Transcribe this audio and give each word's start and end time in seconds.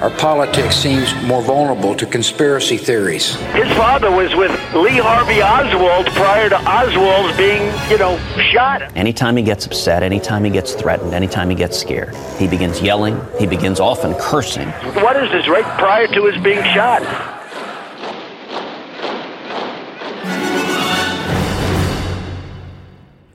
our 0.00 0.10
politics 0.10 0.76
seems 0.76 1.12
more 1.24 1.42
vulnerable 1.42 1.92
to 1.96 2.06
conspiracy 2.06 2.76
theories. 2.76 3.34
His 3.34 3.66
father 3.76 4.12
was 4.12 4.32
with 4.36 4.52
Lee 4.72 4.96
Harvey 4.96 5.42
Oswald 5.42 6.06
prior 6.14 6.48
to 6.48 6.56
Oswald's 6.56 7.36
being, 7.36 7.62
you 7.90 7.98
know, 7.98 8.16
shot. 8.52 8.96
Anytime 8.96 9.36
he 9.36 9.42
gets 9.42 9.66
upset, 9.66 10.04
anytime 10.04 10.44
he 10.44 10.50
gets 10.50 10.72
threatened, 10.74 11.14
anytime 11.14 11.50
he 11.50 11.56
gets 11.56 11.76
scared, 11.76 12.14
he 12.38 12.46
begins 12.46 12.80
yelling, 12.80 13.20
he 13.40 13.46
begins 13.46 13.80
often 13.80 14.14
cursing. 14.20 14.68
What 15.02 15.16
is 15.16 15.32
this, 15.32 15.48
right 15.48 15.64
prior 15.78 16.06
to 16.06 16.26
his 16.26 16.40
being 16.44 16.62
shot? 16.62 17.02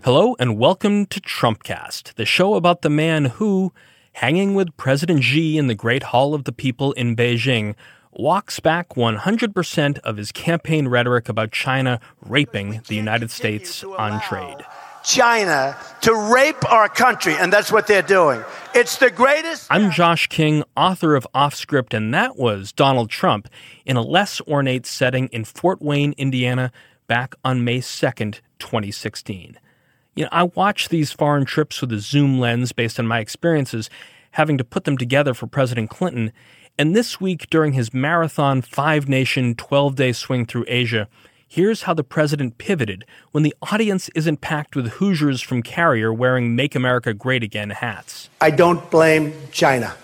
Hello 0.06 0.36
and 0.40 0.58
welcome 0.58 1.08
to 1.08 1.20
Trumpcast, 1.20 2.14
the 2.16 2.26
show 2.26 2.56
about 2.56 2.84
the 2.84 2.90
man 2.90 3.26
who, 3.26 3.74
hanging 4.14 4.56
with 4.56 4.76
President 4.78 5.24
Xi 5.24 5.58
in 5.58 5.68
the 5.68 5.76
Great 5.76 6.04
Hall 6.04 6.34
of 6.34 6.46
the 6.46 6.52
People 6.52 6.94
in 6.94 7.16
Beijing, 7.16 7.76
walks 8.12 8.60
back 8.60 8.90
100% 8.90 10.00
of 10.00 10.18
his 10.18 10.32
campaign 10.32 10.88
rhetoric 10.88 11.30
about 11.30 11.52
China 11.52 12.00
raping 12.22 12.82
the 12.88 12.96
United 12.96 13.32
States 13.32 13.84
on 13.84 14.22
trade. 14.22 14.58
China 15.04 15.76
to 16.02 16.16
rape 16.16 16.72
our 16.72 16.88
country, 16.88 17.36
and 17.36 17.52
that's 17.52 17.72
what 17.72 17.88
they're 17.88 18.02
doing. 18.02 18.42
It's 18.74 18.98
the 18.98 19.12
greatest. 19.12 19.68
I'm 19.70 19.92
Josh 19.92 20.28
King, 20.28 20.64
author 20.78 21.16
of 21.16 21.28
Offscript, 21.36 21.94
and 21.94 22.14
that 22.14 22.38
was 22.38 22.72
Donald 22.72 23.10
Trump 23.10 23.50
in 23.86 23.98
a 23.98 24.02
less 24.02 24.40
ornate 24.42 24.86
setting 24.86 25.28
in 25.28 25.44
Fort 25.44 25.82
Wayne, 25.82 26.14
Indiana, 26.18 26.72
back 27.08 27.36
on 27.44 27.66
May 27.66 27.80
2nd, 27.80 28.40
2016. 28.60 29.60
You 30.16 30.26
know, 30.26 30.30
I 30.32 30.44
watch 30.44 30.90
these 30.90 31.12
foreign 31.12 31.46
trips 31.46 31.82
with 31.82 31.92
a 31.92 32.00
zoom 32.00 32.40
lens 32.40 32.72
based 32.72 33.00
on 33.00 33.08
my 33.08 33.20
experiences, 33.20 33.90
having 34.32 34.58
to 34.60 34.64
put 34.64 34.84
them 34.84 34.98
together 34.98 35.34
for 35.34 35.48
President 35.48 35.90
Clinton. 35.90 36.32
And 36.78 36.96
this 36.96 37.20
week, 37.20 37.50
during 37.50 37.74
his 37.74 37.94
marathon 37.94 38.62
five 38.62 39.10
nation, 39.10 39.56
12 39.56 39.96
day 39.96 40.12
swing 40.12 40.46
through 40.46 40.66
Asia, 40.68 41.08
here's 41.48 41.84
how 41.84 41.96
the 41.96 42.04
president 42.04 42.60
pivoted 42.60 43.06
when 43.32 43.44
the 43.44 43.56
audience 43.64 44.10
isn't 44.10 44.42
packed 44.42 44.76
with 44.76 44.88
Hoosiers 44.94 45.42
from 45.42 45.64
Carrier 45.64 46.14
wearing 46.14 46.56
Make 46.56 46.76
America 46.76 47.14
Great 47.14 47.42
Again 47.42 47.72
hats. 47.72 48.30
I 48.40 48.52
don't 48.52 48.90
blame 48.92 49.34
China. 49.52 49.96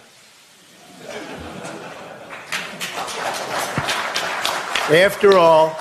After 4.91 5.37
all, 5.37 5.77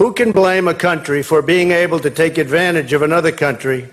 who 0.00 0.14
can 0.14 0.32
blame 0.32 0.66
a 0.66 0.72
country 0.72 1.22
for 1.22 1.42
being 1.42 1.72
able 1.72 2.00
to 2.00 2.08
take 2.08 2.38
advantage 2.38 2.94
of 2.94 3.02
another 3.02 3.30
country 3.30 3.86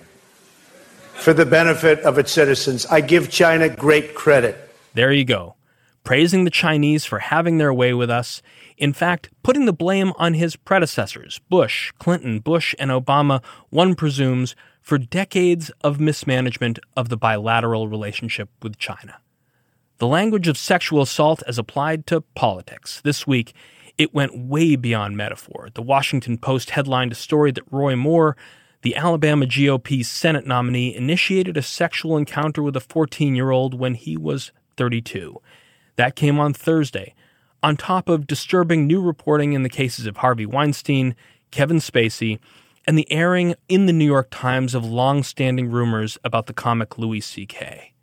for 1.16 1.34
the 1.34 1.46
benefit 1.46 2.00
of 2.00 2.18
its 2.18 2.32
citizens? 2.32 2.86
I 2.86 3.02
give 3.02 3.30
China 3.30 3.68
great 3.68 4.16
credit. 4.16 4.56
There 4.94 5.12
you 5.12 5.26
go. 5.26 5.58
Praising 6.06 6.46
the 6.46 6.50
Chinese 6.50 7.04
for 7.04 7.20
having 7.20 7.58
their 7.58 7.74
way 7.74 7.94
with 7.94 8.10
us. 8.10 8.42
In 8.78 8.94
fact, 8.94 9.32
putting 9.44 9.66
the 9.66 9.74
blame 9.74 10.14
on 10.16 10.34
his 10.34 10.56
predecessors, 10.56 11.42
Bush, 11.50 11.92
Clinton, 12.00 12.40
Bush, 12.40 12.74
and 12.80 12.90
Obama, 12.90 13.44
one 13.70 13.94
presumes, 13.94 14.56
for 14.82 14.98
decades 14.98 15.72
of 15.82 16.00
mismanagement 16.00 16.80
of 16.96 17.10
the 17.10 17.18
bilateral 17.18 17.90
relationship 17.90 18.48
with 18.64 18.78
China. 18.78 19.18
The 19.98 20.08
language 20.08 20.48
of 20.48 20.58
sexual 20.58 21.02
assault 21.02 21.44
as 21.46 21.58
applied 21.58 22.08
to 22.08 22.22
politics. 22.22 23.02
This 23.04 23.28
week, 23.28 23.54
it 23.98 24.14
went 24.14 24.38
way 24.38 24.76
beyond 24.76 25.18
metaphor. 25.18 25.70
The 25.74 25.82
Washington 25.82 26.38
Post 26.38 26.72
headlined 26.72 27.12
a 27.12 27.16
story 27.16 27.52
that 27.52 27.72
Roy 27.72 27.96
Moore, 27.96 28.38
the 28.82 28.96
Alabama 28.96 29.46
GOP 29.46 30.06
Senate 30.06 30.46
nominee, 30.46 30.96
initiated 30.96 31.58
a 31.58 31.62
sexual 31.62 32.18
encounter 32.18 32.62
with 32.62 32.76
a 32.76 32.82
14 32.82 33.36
year 33.36 33.52
old 33.52 33.74
when 33.74 33.96
he 33.96 34.16
was 34.16 34.52
32. 34.78 35.42
That 35.96 36.16
came 36.16 36.40
on 36.40 36.54
Thursday, 36.54 37.16
on 37.64 37.76
top 37.76 38.08
of 38.08 38.28
disturbing 38.28 38.86
new 38.86 39.02
reporting 39.02 39.54
in 39.54 39.64
the 39.64 39.70
cases 39.70 40.06
of 40.06 40.18
Harvey 40.18 40.46
Weinstein, 40.46 41.16
Kevin 41.50 41.78
Spacey, 41.78 42.40
and 42.86 42.98
the 42.98 43.12
airing 43.12 43.56
in 43.68 43.88
the 43.88 43.94
New 43.94 44.06
York 44.06 44.28
Times 44.30 44.76
of 44.76 44.86
long 44.86 45.24
standing 45.24 45.70
rumors 45.70 46.18
about 46.24 46.46
the 46.46 46.54
comic 46.54 46.98
Louis 46.98 47.20
C.K. 47.20 47.94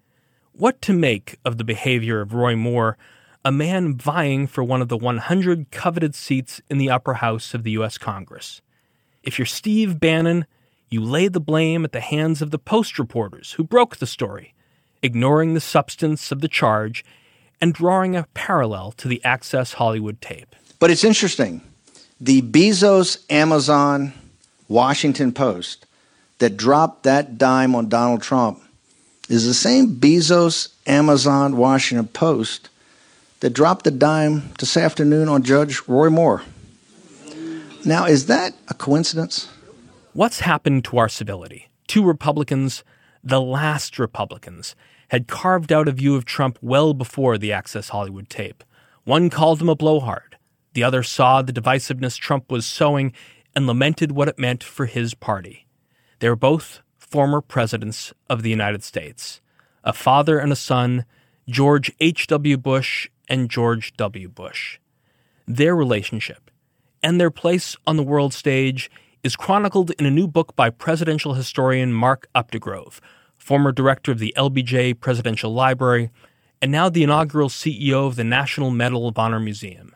What 0.53 0.83
to 0.83 0.93
make 0.93 1.39
of 1.45 1.57
the 1.57 1.65
behavior 1.65 2.21
of 2.21 2.35
Roy 2.35 2.55
Moore? 2.57 2.99
A 3.45 3.53
man 3.53 3.95
vying 3.97 4.47
for 4.47 4.65
one 4.65 4.81
of 4.81 4.89
the 4.89 4.97
100 4.97 5.71
coveted 5.71 6.15
seats 6.15 6.63
in 6.71 6.79
the 6.79 6.91
upper 6.91 7.15
house 7.15 7.53
of 7.53 7.63
the 7.63 7.73
U.S. 7.73 7.99
Congress. 7.99 8.63
If 9.23 9.39
you're 9.39 9.47
Steve 9.47 10.01
Bannon, 10.01 10.47
you 10.89 11.03
lay 11.03 11.29
the 11.29 11.41
blame 11.41 11.85
at 11.85 11.93
the 11.93 12.01
hands 12.01 12.41
of 12.41 12.51
the 12.51 12.59
Post 12.59 12.99
reporters 12.99 13.53
who 13.53 13.65
broke 13.65 13.97
the 13.97 14.07
story, 14.07 14.55
ignoring 15.03 15.53
the 15.53 15.61
substance 15.61 16.33
of 16.33 16.41
the 16.41 16.49
charge 16.49 17.05
and 17.61 17.75
drawing 17.75 18.17
a 18.17 18.27
parallel 18.33 18.93
to 18.93 19.09
the 19.09 19.23
Access 19.25 19.75
Hollywood 19.75 20.21
tape. 20.21 20.55
But 20.79 20.91
it's 20.91 21.05
interesting. 21.05 21.61
The 22.21 22.43
Bezos, 22.43 23.25
Amazon, 23.31 24.13
Washington 24.69 25.33
Post 25.33 25.87
that 26.39 26.57
dropped 26.57 27.03
that 27.03 27.37
dime 27.37 27.75
on 27.75 27.89
Donald 27.89 28.23
Trump 28.23 28.63
is 29.29 29.47
the 29.47 29.55
same 29.55 29.97
Bezos, 29.97 30.73
Amazon, 30.87 31.57
Washington 31.57 32.09
Post 32.09 32.71
that 33.45 33.53
dropped 33.53 33.87
a 33.87 33.91
dime 33.91 34.43
this 34.59 34.75
afternoon 34.75 35.29
on 35.29 35.43
Judge 35.43 35.83
Roy 35.87 36.09
Moore. 36.09 36.41
Now, 37.85 38.07
is 38.07 38.25
that 38.25 38.55
a 38.69 38.73
coincidence? 38.73 39.51
What's 40.15 40.41
happened 40.41 40.87
to 40.87 40.97
our 40.97 41.11
civility? 41.11 41.69
Two 41.87 42.03
Republicans, 42.03 42.85
the 43.23 43.43
last 43.43 43.99
Republicans, 43.99 44.75
had 45.09 45.29
carved 45.29 45.73
out 45.73 45.89
a 45.89 45.93
view 45.93 46.17
of 46.17 46.25
Trump 46.25 46.59
well 46.63 46.95
before 46.95 47.37
the 47.37 47.53
Access 47.53 47.91
Hollywood 47.91 48.31
tape. 48.31 48.65
One 49.05 49.29
called 49.29 49.61
him 49.61 49.69
a 49.69 49.77
blowhard. 49.77 50.39
The 50.73 50.83
other 50.83 51.03
saw 51.03 51.43
the 51.43 51.53
divisiveness 51.53 52.17
Trump 52.17 52.51
was 52.51 52.65
sowing 52.65 53.13
and 53.55 53.67
lamented 53.67 54.13
what 54.13 54.29
it 54.29 54.39
meant 54.39 54.65
for 54.65 54.87
his 54.87 55.13
party. 55.13 55.67
They 56.21 56.31
were 56.31 56.35
both 56.35 56.81
former 56.97 57.43
presidents 57.43 58.15
of 58.31 58.41
the 58.41 58.49
United 58.49 58.83
States, 58.83 59.43
a 59.85 59.93
father 59.93 60.39
and 60.39 60.51
a 60.51 60.57
son, 60.57 61.05
George 61.47 61.93
H.W. 62.01 62.57
Bush 62.57 63.11
and 63.29 63.51
George 63.51 63.95
W. 63.97 64.29
Bush. 64.29 64.79
Their 65.47 65.75
relationship 65.75 66.51
and 67.03 67.21
their 67.21 67.31
place 67.31 67.77
on 67.87 67.97
the 67.97 68.03
world 68.03 68.33
stage 68.33 68.91
is 69.23 69.37
chronicled 69.37 69.91
in 69.93 70.07
a 70.07 70.11
new 70.11 70.27
book 70.27 70.57
by 70.57 70.71
presidential 70.71 71.35
historian 71.35 71.93
Mark 71.93 72.29
Updegrove, 72.35 73.01
former 73.39 73.73
director 73.73 74.11
of 74.11 74.19
the 74.19 74.33
LBJ 74.37 75.01
Presidential 75.01 75.53
Library, 75.53 76.11
and 76.63 76.73
now 76.73 76.89
the 76.89 77.03
inaugural 77.03 77.51
CEO 77.51 78.07
of 78.07 78.17
the 78.17 78.25
National 78.25 78.71
Medal 78.71 79.07
of 79.07 79.19
Honor 79.19 79.41
Museum. 79.41 79.95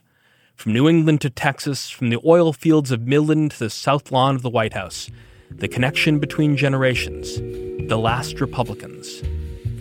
From 0.54 0.72
New 0.72 0.88
England 0.88 1.20
to 1.22 1.30
Texas, 1.30 1.88
from 1.88 2.10
the 2.10 2.20
oil 2.26 2.52
fields 2.52 2.90
of 2.90 3.06
Midland 3.06 3.52
to 3.52 3.58
the 3.58 3.70
South 3.70 4.12
Lawn 4.12 4.34
of 4.34 4.42
the 4.42 4.50
White 4.50 4.74
House, 4.74 5.10
the 5.50 5.68
connection 5.68 6.18
between 6.18 6.56
generations, 6.56 7.36
the 7.88 7.98
last 7.98 8.40
Republicans, 8.40 9.22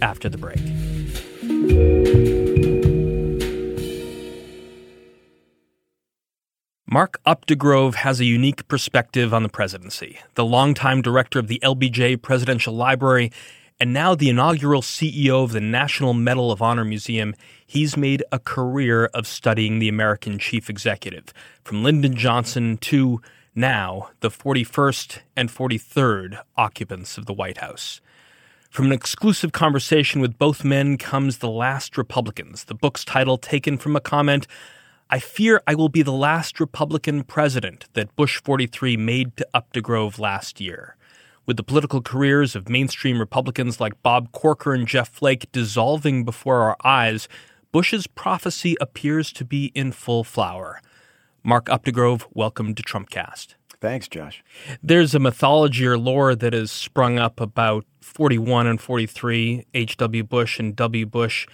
after 0.01 0.29
the 0.29 0.37
break. 0.37 2.46
Mark 6.89 7.19
Updegrove 7.25 7.95
has 7.95 8.21
a 8.21 8.25
unique 8.25 8.65
perspective 8.69 9.33
on 9.33 9.43
the 9.43 9.49
presidency. 9.49 10.19
The 10.35 10.45
longtime 10.45 11.01
director 11.01 11.37
of 11.37 11.49
the 11.49 11.59
LBJ 11.61 12.21
Presidential 12.21 12.73
Library 12.73 13.29
and 13.77 13.91
now 13.91 14.15
the 14.15 14.29
inaugural 14.29 14.81
CEO 14.81 15.43
of 15.43 15.51
the 15.51 15.59
National 15.59 16.13
Medal 16.13 16.49
of 16.49 16.61
Honor 16.61 16.85
Museum, 16.85 17.35
he's 17.65 17.97
made 17.97 18.23
a 18.31 18.39
career 18.39 19.07
of 19.07 19.27
studying 19.27 19.79
the 19.79 19.89
American 19.89 20.39
chief 20.39 20.69
executive, 20.69 21.33
from 21.61 21.83
Lyndon 21.83 22.15
Johnson 22.15 22.77
to 22.77 23.21
now 23.53 24.11
the 24.21 24.29
41st 24.29 25.19
and 25.35 25.49
43rd 25.49 26.39
occupants 26.55 27.17
of 27.17 27.25
the 27.25 27.33
White 27.33 27.57
House. 27.57 27.99
From 28.69 28.85
an 28.85 28.93
exclusive 28.93 29.51
conversation 29.51 30.21
with 30.21 30.37
both 30.37 30.63
men 30.63 30.97
comes 30.97 31.39
The 31.39 31.49
Last 31.49 31.97
Republicans, 31.97 32.63
the 32.63 32.75
book's 32.75 33.03
title 33.03 33.37
taken 33.37 33.77
from 33.77 33.97
a 33.97 34.01
comment 34.01 34.47
I 35.09 35.19
fear 35.19 35.61
I 35.65 35.73
will 35.73 35.87
be 35.87 36.01
the 36.01 36.11
last 36.11 36.59
Republican 36.59 37.23
president 37.23 37.85
that 37.93 38.13
Bush 38.17 38.41
43 38.43 38.97
made 38.97 39.37
to 39.37 39.47
Updegrove 39.55 40.19
last 40.19 40.59
year. 40.59 40.97
With 41.45 41.55
the 41.55 41.63
political 41.63 42.01
careers 42.01 42.57
of 42.57 42.67
mainstream 42.67 43.17
Republicans 43.17 43.79
like 43.79 44.03
Bob 44.03 44.33
Corker 44.33 44.73
and 44.73 44.85
Jeff 44.85 45.07
Flake 45.07 45.49
dissolving 45.53 46.25
before 46.25 46.59
our 46.59 46.75
eyes, 46.83 47.29
Bush's 47.71 48.05
prophecy 48.05 48.75
appears 48.81 49.31
to 49.31 49.45
be 49.45 49.71
in 49.73 49.93
full 49.93 50.25
flower. 50.25 50.81
Mark 51.41 51.67
Updegrove, 51.67 52.25
welcome 52.33 52.75
to 52.75 52.83
Trumpcast. 52.83 53.55
Thanks, 53.79 54.09
Josh. 54.09 54.43
There's 54.83 55.15
a 55.15 55.19
mythology 55.19 55.87
or 55.87 55.97
lore 55.97 56.35
that 56.35 56.51
has 56.51 56.69
sprung 56.69 57.17
up 57.17 57.39
about 57.39 57.85
41 58.01 58.67
and 58.67 58.81
43, 58.81 59.67
H.W. 59.73 60.23
Bush 60.25 60.59
and 60.59 60.75
W. 60.75 61.05
Bush 61.05 61.47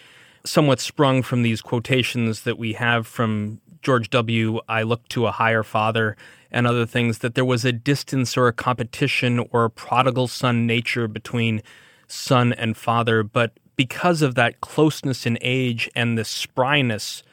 somewhat 0.45 0.79
sprung 0.79 1.21
from 1.21 1.41
these 1.41 1.61
quotations 1.61 2.41
that 2.43 2.57
we 2.57 2.73
have 2.73 3.07
from 3.07 3.61
George 3.81 4.09
W. 4.09 4.59
I 4.67 4.83
look 4.83 5.07
to 5.09 5.27
a 5.27 5.31
higher 5.31 5.63
father 5.63 6.15
and 6.51 6.67
other 6.67 6.85
things, 6.85 7.19
that 7.19 7.35
there 7.35 7.45
was 7.45 7.65
a 7.65 7.71
distance 7.71 8.37
or 8.37 8.47
a 8.47 8.53
competition 8.53 9.39
or 9.51 9.65
a 9.65 9.69
prodigal 9.69 10.27
son 10.27 10.67
nature 10.67 11.07
between 11.07 11.61
son 12.07 12.53
and 12.53 12.77
father. 12.77 13.23
But 13.23 13.53
because 13.75 14.21
of 14.21 14.35
that 14.35 14.61
closeness 14.61 15.25
in 15.25 15.37
age 15.41 15.89
and 15.95 16.17
the 16.17 16.23
spryness 16.23 17.23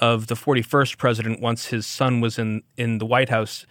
of 0.00 0.26
the 0.26 0.34
41st 0.34 0.96
president 0.96 1.40
once 1.40 1.66
his 1.66 1.86
son 1.86 2.20
was 2.20 2.38
in, 2.38 2.62
in 2.76 2.98
the 2.98 3.06
White 3.06 3.28
House, 3.28 3.66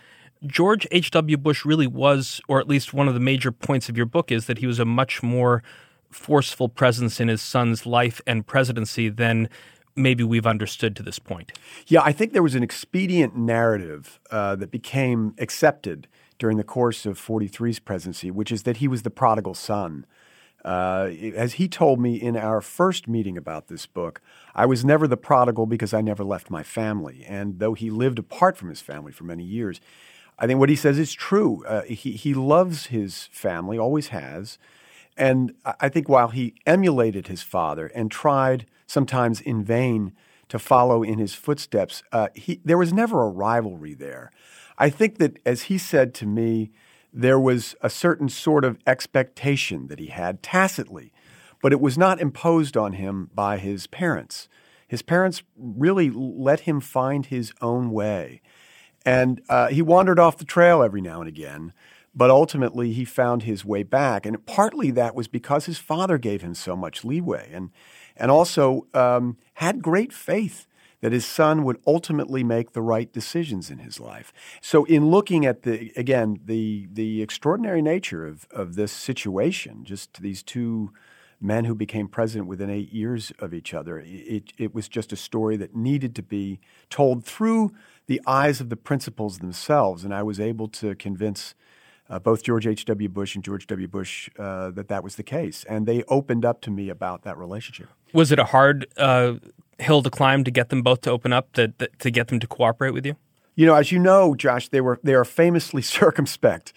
George 0.46 0.88
H.W. 0.92 1.38
Bush 1.38 1.66
really 1.66 1.88
was, 1.88 2.42
or 2.48 2.60
at 2.60 2.68
least 2.68 2.94
one 2.94 3.08
of 3.08 3.14
the 3.14 3.20
major 3.20 3.52
points 3.52 3.90
of 3.90 3.98
your 3.98 4.06
book 4.06 4.32
is 4.32 4.46
that 4.46 4.60
he 4.60 4.68
was 4.68 4.80
a 4.80 4.86
much 4.86 5.22
more 5.22 5.62
forceful 6.12 6.70
presence 6.70 7.20
in 7.20 7.28
his 7.28 7.42
son's 7.42 7.86
life 7.86 8.22
and 8.28 8.46
presidency 8.46 9.10
than 9.10 9.50
maybe 9.96 10.24
we've 10.24 10.48
understood 10.48 10.96
to 10.96 11.04
this 11.04 11.20
point. 11.20 11.52
Yeah, 11.88 12.02
I 12.04 12.12
think 12.12 12.34
there 12.34 12.44
was 12.44 12.56
an 12.56 12.64
expedient 12.64 13.36
narrative 13.36 14.20
uh, 14.30 14.56
that 14.58 14.72
became 14.72 15.36
accepted 15.38 16.08
during 16.40 16.58
the 16.58 16.64
course 16.64 17.06
of 17.06 17.20
43's 17.20 17.80
presidency, 17.80 18.32
which 18.32 18.52
is 18.52 18.64
that 18.64 18.78
he 18.78 18.88
was 18.88 19.04
the 19.04 19.10
prodigal 19.10 19.54
son. 19.54 20.06
Uh, 20.64 21.10
as 21.36 21.54
he 21.54 21.68
told 21.68 22.00
me 22.00 22.16
in 22.16 22.38
our 22.38 22.62
first 22.62 23.08
meeting 23.08 23.38
about 23.38 23.68
this 23.68 23.86
book, 23.86 24.22
I 24.54 24.66
was 24.66 24.86
never 24.86 25.08
the 25.08 25.18
prodigal 25.18 25.66
because 25.66 25.94
I 25.94 26.02
never 26.02 26.24
left 26.24 26.50
my 26.50 26.64
family. 26.64 27.26
And 27.28 27.60
though 27.60 27.74
he 27.74 27.90
lived 27.90 28.20
apart 28.20 28.58
from 28.58 28.70
his 28.70 28.82
family 28.82 29.12
for 29.12 29.24
many 29.24 29.44
years, 29.44 29.82
I 30.38 30.48
think 30.48 30.60
what 30.60 30.70
he 30.70 30.76
says 30.76 30.98
is 30.98 31.14
true. 31.14 31.64
Uh, 31.66 31.84
he, 31.84 32.12
he 32.14 32.34
loves 32.34 32.88
his 32.88 33.30
family, 33.32 33.78
always 33.78 34.08
has. 34.08 34.58
And 35.18 35.54
I 35.80 35.90
think 35.90 36.08
while 36.08 36.30
he 36.30 36.56
emulated 36.66 37.28
his 37.28 37.44
father 37.44 37.88
and 37.88 38.10
tried, 38.10 38.66
sometimes 38.88 39.42
in 39.42 39.64
vain, 39.64 40.14
to 40.50 40.60
follow 40.60 41.02
in 41.04 41.18
his 41.18 41.34
footsteps, 41.34 42.04
uh, 42.12 42.28
he, 42.36 42.60
there 42.66 42.78
was 42.78 42.92
never 42.92 43.24
a 43.24 43.30
rivalry 43.30 43.94
there. 43.94 44.32
I 44.78 44.90
think 44.90 45.18
that, 45.20 45.38
as 45.46 45.64
he 45.64 45.78
said 45.78 46.14
to 46.16 46.26
me, 46.26 46.72
there 47.14 47.40
was 47.40 47.76
a 47.82 47.90
certain 47.90 48.30
sort 48.30 48.66
of 48.66 48.78
expectation 48.88 49.88
that 49.88 50.00
he 50.00 50.08
had 50.08 50.42
tacitly, 50.42 51.12
but 51.62 51.72
it 51.72 51.80
was 51.80 51.98
not 51.98 52.20
imposed 52.20 52.76
on 52.76 52.94
him 52.94 53.30
by 53.34 53.58
his 53.58 53.88
parents. 53.88 54.50
His 54.88 55.02
parents 55.02 55.44
really 55.56 56.10
let 56.10 56.62
him 56.62 56.82
find 56.82 57.26
his 57.26 57.54
own 57.62 57.92
way. 57.92 58.42
And 59.06 59.42
uh, 59.50 59.68
he 59.68 59.82
wandered 59.82 60.20
off 60.20 60.38
the 60.38 60.46
trail 60.46 60.84
every 60.84 61.02
now 61.02 61.20
and 61.20 61.30
again, 61.30 61.74
but 62.14 62.30
ultimately 62.30 62.94
he 62.94 63.06
found 63.06 63.44
his 63.44 63.64
way 63.64 63.84
back. 63.84 64.26
And 64.26 64.46
partly 64.46 64.92
that 64.92 65.16
was 65.16 65.28
because 65.28 65.66
his 65.66 65.78
father 65.78 66.18
gave 66.18 66.42
him 66.42 66.54
so 66.54 66.76
much 66.76 67.06
leeway 67.06 67.50
and, 67.54 67.72
and 68.18 68.30
also 68.30 68.88
um, 68.94 69.38
had 69.56 69.82
great 69.82 70.12
faith 70.12 70.68
that 71.02 71.12
his 71.12 71.26
son 71.26 71.64
would 71.64 71.78
ultimately 71.86 72.44
make 72.44 72.72
the 72.72 72.82
right 72.82 73.12
decisions 73.12 73.70
in 73.70 73.80
his 73.80 74.00
life. 74.00 74.32
So, 74.62 74.86
in 74.86 75.10
looking 75.10 75.46
at 75.46 75.64
the 75.64 75.92
again 75.98 76.40
the 76.46 76.88
the 76.92 77.22
extraordinary 77.22 77.82
nature 77.82 78.26
of 78.26 78.48
of 78.52 78.76
this 78.76 78.92
situation, 78.92 79.84
just 79.84 80.22
these 80.22 80.42
two 80.42 80.94
men 81.44 81.66
who 81.66 81.74
became 81.74 82.08
president 82.08 82.48
within 82.48 82.70
eight 82.70 82.94
years 82.94 83.34
of 83.40 83.54
each 83.54 83.74
other, 83.74 84.00
it 84.06 84.54
it 84.58 84.74
was 84.74 84.88
just 84.88 85.12
a 85.12 85.18
story 85.18 85.58
that 85.58 85.76
needed 85.76 86.16
to 86.16 86.24
be 86.24 86.60
told 86.90 87.26
through 87.26 87.72
the 88.08 88.22
eyes 88.26 88.62
of 88.62 88.70
the 88.70 88.78
principals 88.78 89.40
themselves, 89.40 90.04
and 90.04 90.14
I 90.14 90.24
was 90.24 90.40
able 90.40 90.68
to 90.70 90.96
convince. 90.96 91.56
Uh, 92.12 92.20
both 92.20 92.44
George 92.44 92.68
H.W. 92.68 93.08
Bush 93.08 93.36
and 93.36 93.44
George 93.44 93.66
W. 93.68 93.88
Bush 93.88 94.30
uh, 94.38 94.70
that 94.72 94.90
that 94.90 95.02
was 95.02 95.16
the 95.16 95.24
case. 95.24 95.64
And 95.64 95.88
they 95.88 96.04
opened 96.10 96.44
up 96.44 96.60
to 96.62 96.70
me 96.70 96.90
about 96.90 97.24
that 97.24 97.38
relationship. 97.38 97.88
Was 98.12 98.34
it 98.34 98.38
a 98.38 98.44
hard 98.44 98.86
uh, 98.98 99.36
hill 99.80 100.04
to 100.04 100.10
climb 100.10 100.44
to 100.44 100.52
get 100.52 100.68
them 100.68 100.82
both 100.82 101.02
to 101.02 101.10
open 101.10 101.32
up, 101.32 101.54
to, 101.54 101.70
to 101.70 102.12
get 102.12 102.28
them 102.28 102.42
to 102.42 102.48
cooperate 102.48 102.92
with 102.92 103.06
you? 103.06 103.16
You 103.56 103.66
know, 103.66 103.76
as 103.76 103.94
you 103.94 104.00
know, 104.00 104.36
Josh, 104.36 104.68
they 104.68 104.82
were 104.82 105.00
they 105.04 105.14
are 105.14 105.24
famously 105.24 105.82
circumspect. 106.00 106.74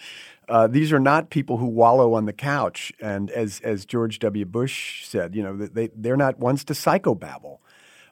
Uh, 0.48 0.68
these 0.68 0.92
are 0.92 1.00
not 1.00 1.30
people 1.30 1.56
who 1.56 1.66
wallow 1.66 2.14
on 2.14 2.26
the 2.26 2.32
couch, 2.32 2.92
and 3.00 3.30
as 3.30 3.60
as 3.64 3.84
George 3.84 4.20
W. 4.20 4.44
Bush 4.44 5.04
said, 5.04 5.34
you 5.34 5.42
know, 5.42 5.56
they 5.56 5.88
they're 5.96 6.16
not 6.16 6.38
ones 6.38 6.64
to 6.64 6.74
psychobabble. 6.74 7.58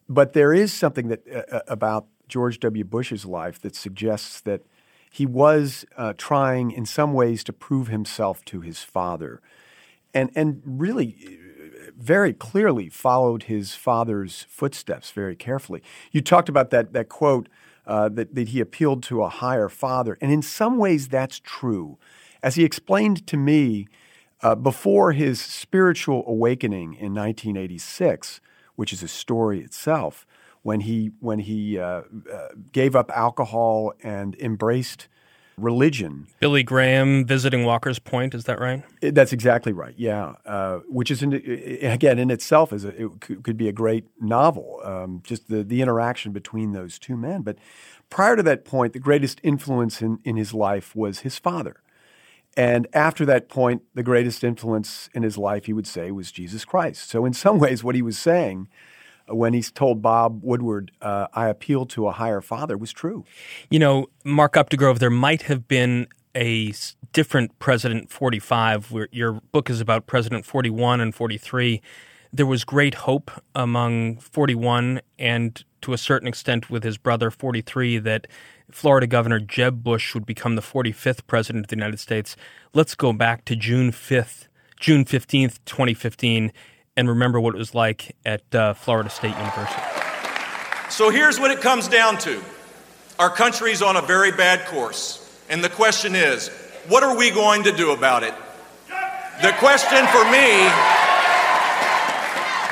But 0.09 0.33
there 0.33 0.53
is 0.53 0.73
something 0.73 1.09
that 1.09 1.23
uh, 1.29 1.57
uh, 1.57 1.61
about 1.69 2.07
George 2.29 2.59
W. 2.61 2.85
Bush's 2.85 3.25
life 3.27 3.61
that 3.61 3.77
suggests 3.77 4.41
that 4.41 4.63
he 5.13 5.27
was 5.27 5.85
uh, 5.99 6.15
trying, 6.17 6.71
in 6.71 6.87
some 6.87 7.13
ways, 7.13 7.45
to 7.45 7.53
prove 7.53 7.89
himself 7.89 8.43
to 8.47 8.63
his 8.63 8.83
father, 8.83 9.43
and 10.15 10.31
and 10.35 10.63
really 10.65 11.39
very 11.97 12.33
clearly 12.33 12.89
followed 12.89 13.45
his 13.45 13.75
father's 13.75 14.47
footsteps 14.49 15.11
very 15.11 15.37
carefully. 15.37 15.83
You 16.11 16.23
talked 16.23 16.49
about 16.49 16.71
that, 16.71 16.95
that 16.95 17.11
quote 17.11 17.49
uh, 17.87 18.09
that, 18.09 18.35
that 18.35 18.49
he 18.49 18.61
appealed 18.61 19.03
to 19.05 19.23
a 19.23 19.29
higher 19.29 19.69
father, 19.69 20.17
and 20.21 20.33
in 20.33 20.43
some 20.43 20.79
ways 20.79 21.09
that's 21.09 21.39
true. 21.39 21.99
As 22.43 22.55
he 22.55 22.65
explained 22.65 23.27
to 23.29 23.37
me 23.37 23.87
uh, 24.41 24.55
before 24.55 25.13
his 25.13 25.41
spiritual 25.41 26.25
awakening 26.27 26.95
in 26.95 27.15
1986, 27.15 28.41
which 28.75 28.93
is 28.93 29.03
a 29.03 29.09
story 29.09 29.61
itself, 29.61 30.27
when 30.63 30.81
he, 30.81 31.11
when 31.21 31.41
he 31.41 31.79
uh, 31.79 32.03
uh 32.33 32.49
gave 32.73 32.97
up 32.97 33.11
alcohol 33.15 33.93
and 34.03 34.35
embraced 34.37 35.09
religion. 35.57 36.27
Billy 36.41 36.63
Graham 36.63 37.25
visiting 37.25 37.65
Walker's 37.65 37.99
Point, 37.99 38.35
is 38.35 38.45
that 38.45 38.59
right? 38.59 38.83
It, 39.01 39.15
that's 39.15 39.33
exactly 39.33 39.73
right. 39.73 39.95
Yeah, 39.97 40.35
uh, 40.47 40.79
which 40.89 41.11
is 41.11 41.23
in, 41.23 41.33
again 41.83 42.19
in 42.19 42.31
itself 42.31 42.73
is 42.73 42.85
a, 42.85 43.05
it 43.05 43.21
could, 43.21 43.57
be 43.57 43.69
a 43.69 43.73
great 43.73 44.07
novel. 44.21 44.81
Um, 44.85 45.23
just 45.25 45.49
the 45.49 45.63
the 45.63 45.83
interaction 45.83 46.33
between 46.33 46.73
those 46.73 46.99
two 46.99 47.17
men. 47.17 47.43
But 47.43 47.59
prior 48.11 48.37
to 48.37 48.43
that 48.43 48.65
point, 48.65 48.93
the 48.93 48.99
greatest 48.99 49.41
influence 49.43 50.03
in 50.03 50.19
in 50.25 50.37
his 50.37 50.55
life 50.55 50.95
was 50.97 51.21
his 51.21 51.39
father. 51.39 51.77
And 52.55 52.87
after 52.93 53.25
that 53.25 53.49
point, 53.49 53.83
the 53.95 54.03
greatest 54.03 54.45
influence 54.45 55.09
in 55.15 55.23
his 55.23 55.39
life, 55.39 55.65
he 55.65 55.73
would 55.73 55.87
say, 55.87 56.11
was 56.11 56.31
Jesus 56.31 56.67
Christ. 56.67 57.09
So, 57.09 57.25
in 57.25 57.33
some 57.33 57.59
ways, 57.59 57.83
what 57.83 57.95
he 57.95 58.03
was 58.03 58.19
saying 58.19 58.69
when 59.33 59.55
he's 59.55 59.71
told 59.71 60.03
Bob 60.03 60.41
Woodward, 60.43 60.93
uh, 61.01 61.27
I 61.33 61.49
appeal 61.49 61.87
to 61.87 62.09
a 62.09 62.13
higher 62.13 62.41
father, 62.41 62.77
was 62.77 62.93
true. 62.93 63.25
You 63.71 63.79
know, 63.79 64.07
Mark 64.25 64.55
Updegrove, 64.55 64.99
there 64.99 65.11
might 65.11 65.43
have 65.43 65.67
been 65.69 66.07
a 66.35 66.73
different 67.13 67.59
President 67.59 68.11
45, 68.11 68.91
where 68.91 69.09
your 69.13 69.33
book 69.53 69.69
is 69.69 69.81
about 69.81 70.07
President 70.07 70.45
41 70.47 71.01
and 71.01 71.15
43. 71.15 71.83
There 72.33 72.47
was 72.47 72.65
great 72.65 72.95
hope 72.95 73.31
among 73.55 74.17
41 74.17 75.03
and 75.19 75.63
to 75.83 75.93
a 75.93 75.99
certain 75.99 76.29
extent 76.29 76.71
with 76.71 76.83
his 76.83 76.97
brother 76.97 77.31
43 77.31 77.99
that 77.99 78.27
Florida 78.71 79.07
Governor 79.07 79.41
Jeb 79.41 79.83
Bush 79.83 80.15
would 80.15 80.25
become 80.25 80.55
the 80.55 80.63
45th 80.63 81.27
President 81.27 81.67
of 81.67 81.69
the 81.69 81.77
United 81.77 82.01
States. 82.01 82.37
Let's 82.73 82.95
go 82.95 83.13
back 83.13 83.45
to 83.45 83.57
June 83.57 83.93
5th, 83.93 84.47
June 84.81 85.05
15th, 85.05 85.59
2015 85.67 86.53
and 86.97 87.09
remember 87.09 87.41
what 87.41 87.55
it 87.55 87.59
was 87.59 87.75
like 87.75 88.15
at 88.25 88.55
uh, 88.55 88.75
Florida 88.75 89.11
State 89.11 89.37
University. 89.37 89.83
So 90.91 91.11
here's 91.11 91.41
what 91.41 91.51
it 91.51 91.61
comes 91.61 91.89
down 91.89 92.19
to 92.19 92.43
our 93.19 93.31
country's 93.31 93.83
on 93.83 93.97
a 93.97 94.03
very 94.03 94.33
bad 94.33 94.67
course. 94.67 95.19
And 95.49 95.63
the 95.63 95.69
question 95.69 96.15
is, 96.15 96.49
what 96.89 97.03
are 97.03 97.17
we 97.17 97.31
going 97.31 97.63
to 97.65 97.73
do 97.73 97.93
about 97.93 98.23
it? 98.23 98.35
The 99.43 99.53
question 99.59 100.07
for 100.09 100.25
me, 100.31 100.69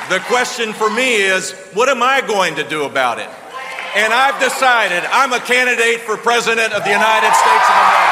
the 0.09 0.19
question 0.27 0.73
for 0.73 0.89
me 0.89 1.15
is, 1.15 1.51
what 1.73 1.89
am 1.89 2.03
I 2.03 2.21
going 2.21 2.55
to 2.55 2.67
do 2.67 2.83
about 2.83 3.19
it? 3.19 3.29
And 3.95 4.13
I've 4.13 4.39
decided 4.39 5.03
I'm 5.11 5.33
a 5.33 5.39
candidate 5.39 6.01
for 6.01 6.15
President 6.17 6.73
of 6.73 6.83
the 6.83 6.91
United 6.91 7.33
States 7.33 7.65
of 7.67 7.75
America. 7.75 8.10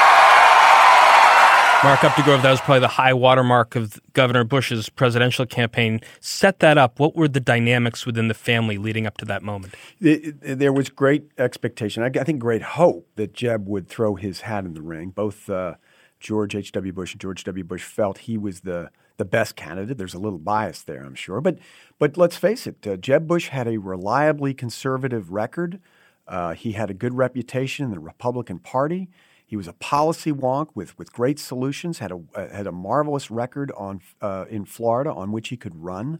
Mark 1.81 1.99
Updegrove, 1.99 2.41
that 2.41 2.51
was 2.51 2.59
probably 2.59 2.81
the 2.81 2.89
high 2.89 3.13
watermark 3.13 3.77
of 3.77 4.01
Governor 4.11 4.43
Bush's 4.43 4.89
presidential 4.89 5.45
campaign. 5.45 6.01
Set 6.19 6.59
that 6.59 6.77
up. 6.77 6.99
What 6.99 7.15
were 7.15 7.29
the 7.29 7.39
dynamics 7.39 8.05
within 8.05 8.27
the 8.27 8.33
family 8.33 8.77
leading 8.77 9.07
up 9.07 9.15
to 9.19 9.25
that 9.25 9.43
moment? 9.43 9.75
There 10.01 10.73
was 10.73 10.89
great 10.89 11.31
expectation. 11.37 12.03
I 12.03 12.09
think 12.09 12.39
great 12.39 12.61
hope 12.61 13.07
that 13.15 13.33
Jeb 13.33 13.65
would 13.69 13.87
throw 13.87 14.15
his 14.15 14.41
hat 14.41 14.65
in 14.65 14.73
the 14.73 14.81
ring. 14.81 15.11
Both 15.11 15.49
uh, 15.49 15.75
George 16.19 16.53
H.W. 16.53 16.91
Bush 16.91 17.13
and 17.13 17.21
George 17.21 17.45
W. 17.45 17.63
Bush 17.63 17.83
felt 17.83 18.19
he 18.19 18.37
was 18.37 18.61
the 18.61 18.89
the 19.15 19.23
best 19.25 19.55
candidate. 19.55 19.97
There's 19.97 20.13
a 20.13 20.19
little 20.19 20.39
bias 20.39 20.81
there, 20.81 21.03
I'm 21.03 21.15
sure, 21.15 21.39
but 21.39 21.59
but 21.97 22.17
let's 22.17 22.35
face 22.35 22.67
it. 22.67 22.85
Uh, 22.85 22.97
Jeb 22.97 23.25
Bush 23.25 23.49
had 23.49 23.69
a 23.69 23.77
reliably 23.77 24.53
conservative 24.53 25.31
record. 25.31 25.79
Uh, 26.27 26.53
he 26.53 26.73
had 26.73 26.89
a 26.89 26.93
good 26.93 27.13
reputation 27.13 27.85
in 27.85 27.91
the 27.91 27.99
Republican 27.99 28.59
Party. 28.59 29.09
He 29.49 29.55
was 29.55 29.67
a 29.67 29.73
policy 29.73 30.31
wonk 30.31 30.67
with, 30.75 30.95
with 30.99 31.11
great 31.11 31.39
solutions, 31.39 31.97
had 31.97 32.11
a, 32.11 32.21
uh, 32.35 32.49
had 32.49 32.67
a 32.67 32.71
marvelous 32.71 33.31
record 33.31 33.71
on, 33.75 33.99
uh, 34.21 34.45
in 34.47 34.63
Florida 34.63 35.11
on 35.11 35.31
which 35.31 35.49
he 35.49 35.57
could 35.57 35.75
run. 35.75 36.19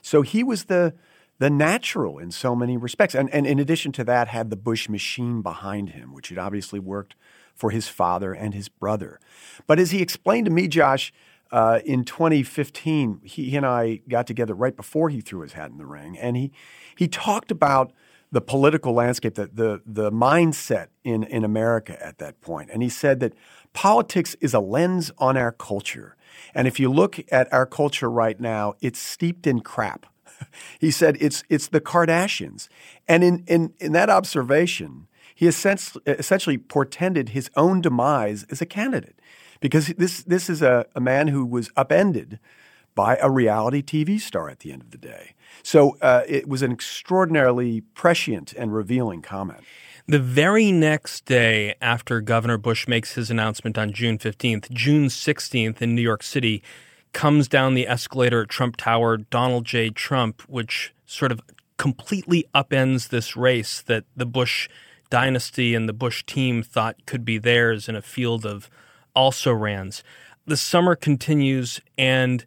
So 0.00 0.22
he 0.22 0.44
was 0.44 0.66
the, 0.66 0.94
the 1.40 1.50
natural 1.50 2.20
in 2.20 2.30
so 2.30 2.54
many 2.54 2.76
respects. 2.76 3.16
And, 3.16 3.28
and 3.34 3.48
in 3.48 3.58
addition 3.58 3.90
to 3.92 4.04
that, 4.04 4.28
had 4.28 4.50
the 4.50 4.56
Bush 4.56 4.88
machine 4.88 5.42
behind 5.42 5.90
him, 5.90 6.14
which 6.14 6.28
had 6.28 6.38
obviously 6.38 6.78
worked 6.78 7.16
for 7.52 7.72
his 7.72 7.88
father 7.88 8.32
and 8.32 8.54
his 8.54 8.68
brother. 8.68 9.18
But 9.66 9.80
as 9.80 9.90
he 9.90 10.00
explained 10.00 10.44
to 10.44 10.52
me, 10.52 10.68
Josh, 10.68 11.12
uh, 11.50 11.80
in 11.84 12.04
2015, 12.04 13.22
he, 13.24 13.50
he 13.50 13.56
and 13.56 13.66
I 13.66 14.02
got 14.08 14.28
together 14.28 14.54
right 14.54 14.76
before 14.76 15.08
he 15.08 15.20
threw 15.20 15.40
his 15.40 15.54
hat 15.54 15.72
in 15.72 15.78
the 15.78 15.86
ring, 15.86 16.16
and 16.16 16.36
he, 16.36 16.52
he 16.96 17.08
talked 17.08 17.50
about– 17.50 17.92
the 18.30 18.40
political 18.40 18.92
landscape, 18.92 19.34
the, 19.34 19.46
the, 19.46 19.82
the 19.86 20.12
mindset 20.12 20.88
in, 21.02 21.24
in 21.24 21.44
America 21.44 21.96
at 22.04 22.18
that 22.18 22.40
point. 22.40 22.70
And 22.72 22.82
he 22.82 22.88
said 22.88 23.20
that 23.20 23.34
politics 23.72 24.36
is 24.40 24.54
a 24.54 24.60
lens 24.60 25.10
on 25.18 25.36
our 25.36 25.52
culture. 25.52 26.16
And 26.54 26.68
if 26.68 26.78
you 26.78 26.90
look 26.90 27.20
at 27.32 27.52
our 27.52 27.66
culture 27.66 28.10
right 28.10 28.38
now, 28.38 28.74
it's 28.80 28.98
steeped 28.98 29.46
in 29.46 29.60
crap. 29.60 30.06
he 30.78 30.90
said 30.90 31.16
it's 31.20 31.42
it's 31.48 31.68
the 31.68 31.80
Kardashians. 31.80 32.68
And 33.06 33.24
in 33.24 33.44
in, 33.46 33.74
in 33.78 33.92
that 33.92 34.10
observation, 34.10 35.08
he 35.34 35.46
essentially 35.46 36.58
portended 36.58 37.30
his 37.30 37.50
own 37.56 37.80
demise 37.80 38.44
as 38.50 38.60
a 38.60 38.66
candidate 38.66 39.20
because 39.60 39.88
this 39.88 40.22
this 40.22 40.50
is 40.50 40.62
a, 40.62 40.86
a 40.94 41.00
man 41.00 41.28
who 41.28 41.44
was 41.44 41.70
upended 41.76 42.38
by 42.94 43.16
a 43.22 43.30
reality 43.30 43.82
TV 43.82 44.20
star 44.20 44.48
at 44.48 44.60
the 44.60 44.72
end 44.72 44.82
of 44.82 44.90
the 44.90 44.98
day. 44.98 45.34
So 45.62 45.96
uh, 46.00 46.22
it 46.26 46.48
was 46.48 46.62
an 46.62 46.72
extraordinarily 46.72 47.82
prescient 47.94 48.52
and 48.52 48.74
revealing 48.74 49.22
comment. 49.22 49.60
The 50.06 50.18
very 50.18 50.72
next 50.72 51.26
day 51.26 51.74
after 51.82 52.22
Governor 52.22 52.56
Bush 52.56 52.88
makes 52.88 53.14
his 53.14 53.30
announcement 53.30 53.76
on 53.76 53.92
June 53.92 54.16
15th, 54.16 54.70
June 54.70 55.08
16th 55.08 55.82
in 55.82 55.94
New 55.94 56.00
York 56.00 56.22
City, 56.22 56.62
comes 57.12 57.48
down 57.48 57.74
the 57.74 57.86
escalator 57.86 58.42
at 58.42 58.48
Trump 58.48 58.76
Tower 58.76 59.18
Donald 59.18 59.66
J. 59.66 59.90
Trump, 59.90 60.42
which 60.48 60.94
sort 61.04 61.30
of 61.30 61.42
completely 61.76 62.46
upends 62.54 63.08
this 63.08 63.36
race 63.36 63.82
that 63.82 64.04
the 64.16 64.26
Bush 64.26 64.68
dynasty 65.10 65.74
and 65.74 65.88
the 65.88 65.92
Bush 65.92 66.24
team 66.24 66.62
thought 66.62 67.06
could 67.06 67.24
be 67.24 67.38
theirs 67.38 67.88
in 67.88 67.94
a 67.94 68.02
field 68.02 68.44
of 68.44 68.70
also 69.14 69.52
rans. 69.52 70.02
The 70.46 70.56
summer 70.56 70.96
continues, 70.96 71.80
and 71.96 72.44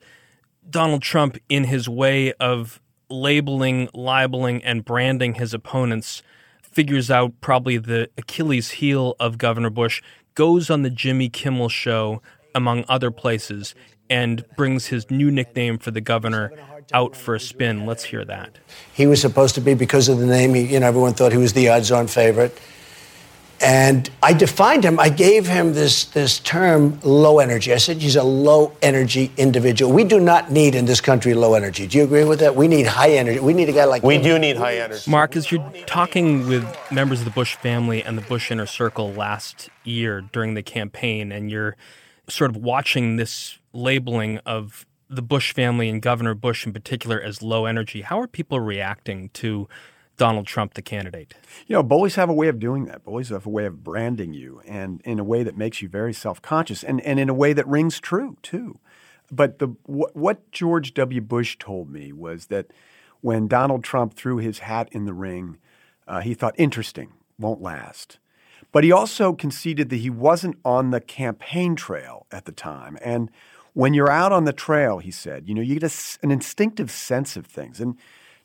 Donald 0.67 1.01
Trump, 1.01 1.37
in 1.49 1.65
his 1.65 1.87
way 1.87 2.33
of 2.33 2.81
labeling, 3.11 3.89
libeling, 3.93 4.63
and 4.63 4.85
branding 4.85 5.35
his 5.35 5.53
opponents, 5.53 6.23
figures 6.61 7.11
out 7.11 7.33
probably 7.41 7.77
the 7.77 8.09
Achilles 8.17 8.71
heel 8.71 9.15
of 9.19 9.37
Governor 9.37 9.69
Bush, 9.69 10.01
goes 10.35 10.69
on 10.69 10.83
the 10.83 10.89
Jimmy 10.89 11.29
Kimmel 11.29 11.69
show, 11.69 12.21
among 12.55 12.85
other 12.87 13.11
places, 13.11 13.75
and 14.09 14.45
brings 14.55 14.87
his 14.87 15.09
new 15.11 15.29
nickname 15.29 15.77
for 15.77 15.91
the 15.91 16.01
governor 16.01 16.51
out 16.93 17.15
for 17.15 17.35
a 17.35 17.39
spin. 17.39 17.85
Let's 17.85 18.05
hear 18.05 18.25
that. 18.25 18.57
He 18.93 19.07
was 19.07 19.21
supposed 19.21 19.55
to 19.55 19.61
be 19.61 19.73
because 19.73 20.09
of 20.09 20.19
the 20.19 20.25
name. 20.25 20.53
He, 20.53 20.73
you 20.73 20.79
know, 20.79 20.87
everyone 20.87 21.13
thought 21.13 21.31
he 21.31 21.37
was 21.37 21.53
the 21.53 21.69
odds-on 21.69 22.07
favorite. 22.07 22.57
And 23.63 24.09
I 24.23 24.33
defined 24.33 24.83
him. 24.83 24.99
I 24.99 25.09
gave 25.09 25.47
him 25.47 25.73
this, 25.73 26.05
this 26.05 26.39
term, 26.39 26.99
low 27.03 27.37
energy. 27.37 27.71
I 27.71 27.77
said 27.77 27.97
he's 27.97 28.15
a 28.15 28.23
low 28.23 28.75
energy 28.81 29.31
individual. 29.37 29.93
We 29.93 30.03
do 30.03 30.19
not 30.19 30.51
need 30.51 30.73
in 30.73 30.85
this 30.85 30.99
country 30.99 31.35
low 31.35 31.53
energy. 31.53 31.85
Do 31.85 31.99
you 31.99 32.03
agree 32.03 32.23
with 32.23 32.39
that? 32.39 32.55
We 32.55 32.67
need 32.67 32.87
high 32.87 33.11
energy. 33.11 33.39
We 33.39 33.53
need 33.53 33.69
a 33.69 33.73
guy 33.73 33.85
like 33.85 34.01
We 34.01 34.15
him. 34.15 34.23
do 34.23 34.39
need 34.39 34.57
high 34.57 34.77
energy. 34.77 35.09
Mark, 35.09 35.35
as 35.35 35.51
you're 35.51 35.63
talking 35.85 36.47
with 36.47 36.65
members 36.91 37.19
of 37.19 37.25
the 37.25 37.31
Bush 37.31 37.55
family 37.55 38.03
and 38.03 38.17
the 38.17 38.23
Bush 38.23 38.49
inner 38.49 38.65
circle 38.65 39.13
last 39.13 39.69
year 39.83 40.21
during 40.21 40.55
the 40.55 40.63
campaign, 40.63 41.31
and 41.31 41.51
you're 41.51 41.75
sort 42.27 42.49
of 42.49 42.57
watching 42.57 43.17
this 43.17 43.59
labeling 43.73 44.39
of 44.39 44.87
the 45.07 45.21
Bush 45.21 45.53
family 45.53 45.87
and 45.87 46.01
Governor 46.01 46.33
Bush 46.33 46.65
in 46.65 46.73
particular 46.73 47.21
as 47.21 47.43
low 47.43 47.65
energy, 47.65 48.01
how 48.01 48.19
are 48.21 48.27
people 48.27 48.59
reacting 48.59 49.29
to 49.33 49.67
Donald 50.21 50.45
Trump, 50.45 50.75
the 50.75 50.83
candidate? 50.83 51.33
You 51.65 51.73
know, 51.73 51.81
bullies 51.81 52.13
have 52.13 52.29
a 52.29 52.33
way 52.33 52.47
of 52.47 52.59
doing 52.59 52.85
that. 52.85 53.03
Bullies 53.03 53.29
have 53.29 53.47
a 53.47 53.49
way 53.49 53.65
of 53.65 53.83
branding 53.83 54.35
you, 54.35 54.61
and 54.67 55.01
in 55.03 55.17
a 55.17 55.23
way 55.23 55.41
that 55.41 55.57
makes 55.57 55.81
you 55.81 55.89
very 55.89 56.13
self-conscious, 56.13 56.83
and, 56.83 57.01
and 57.01 57.19
in 57.19 57.27
a 57.27 57.33
way 57.33 57.53
that 57.53 57.67
rings 57.67 57.99
true 57.99 58.37
too. 58.43 58.77
But 59.31 59.57
the 59.57 59.69
what, 59.85 60.15
what 60.15 60.51
George 60.51 60.93
W. 60.93 61.21
Bush 61.21 61.57
told 61.57 61.89
me 61.89 62.13
was 62.13 62.45
that 62.47 62.67
when 63.21 63.47
Donald 63.47 63.83
Trump 63.83 64.13
threw 64.13 64.37
his 64.37 64.59
hat 64.59 64.89
in 64.91 65.05
the 65.05 65.13
ring, 65.13 65.57
uh, 66.07 66.21
he 66.21 66.35
thought 66.35 66.53
interesting, 66.55 67.13
won't 67.39 67.63
last. 67.63 68.19
But 68.71 68.83
he 68.83 68.91
also 68.91 69.33
conceded 69.33 69.89
that 69.89 69.97
he 69.97 70.11
wasn't 70.11 70.59
on 70.63 70.91
the 70.91 71.01
campaign 71.01 71.75
trail 71.75 72.27
at 72.31 72.45
the 72.45 72.51
time, 72.51 72.95
and 73.01 73.31
when 73.73 73.95
you're 73.95 74.11
out 74.11 74.31
on 74.31 74.43
the 74.43 74.53
trail, 74.53 74.99
he 74.99 75.11
said, 75.11 75.47
you 75.47 75.55
know, 75.55 75.61
you 75.61 75.79
get 75.79 75.91
a, 75.91 76.17
an 76.21 76.29
instinctive 76.29 76.91
sense 76.91 77.35
of 77.35 77.47
things, 77.47 77.81
and 77.81 77.97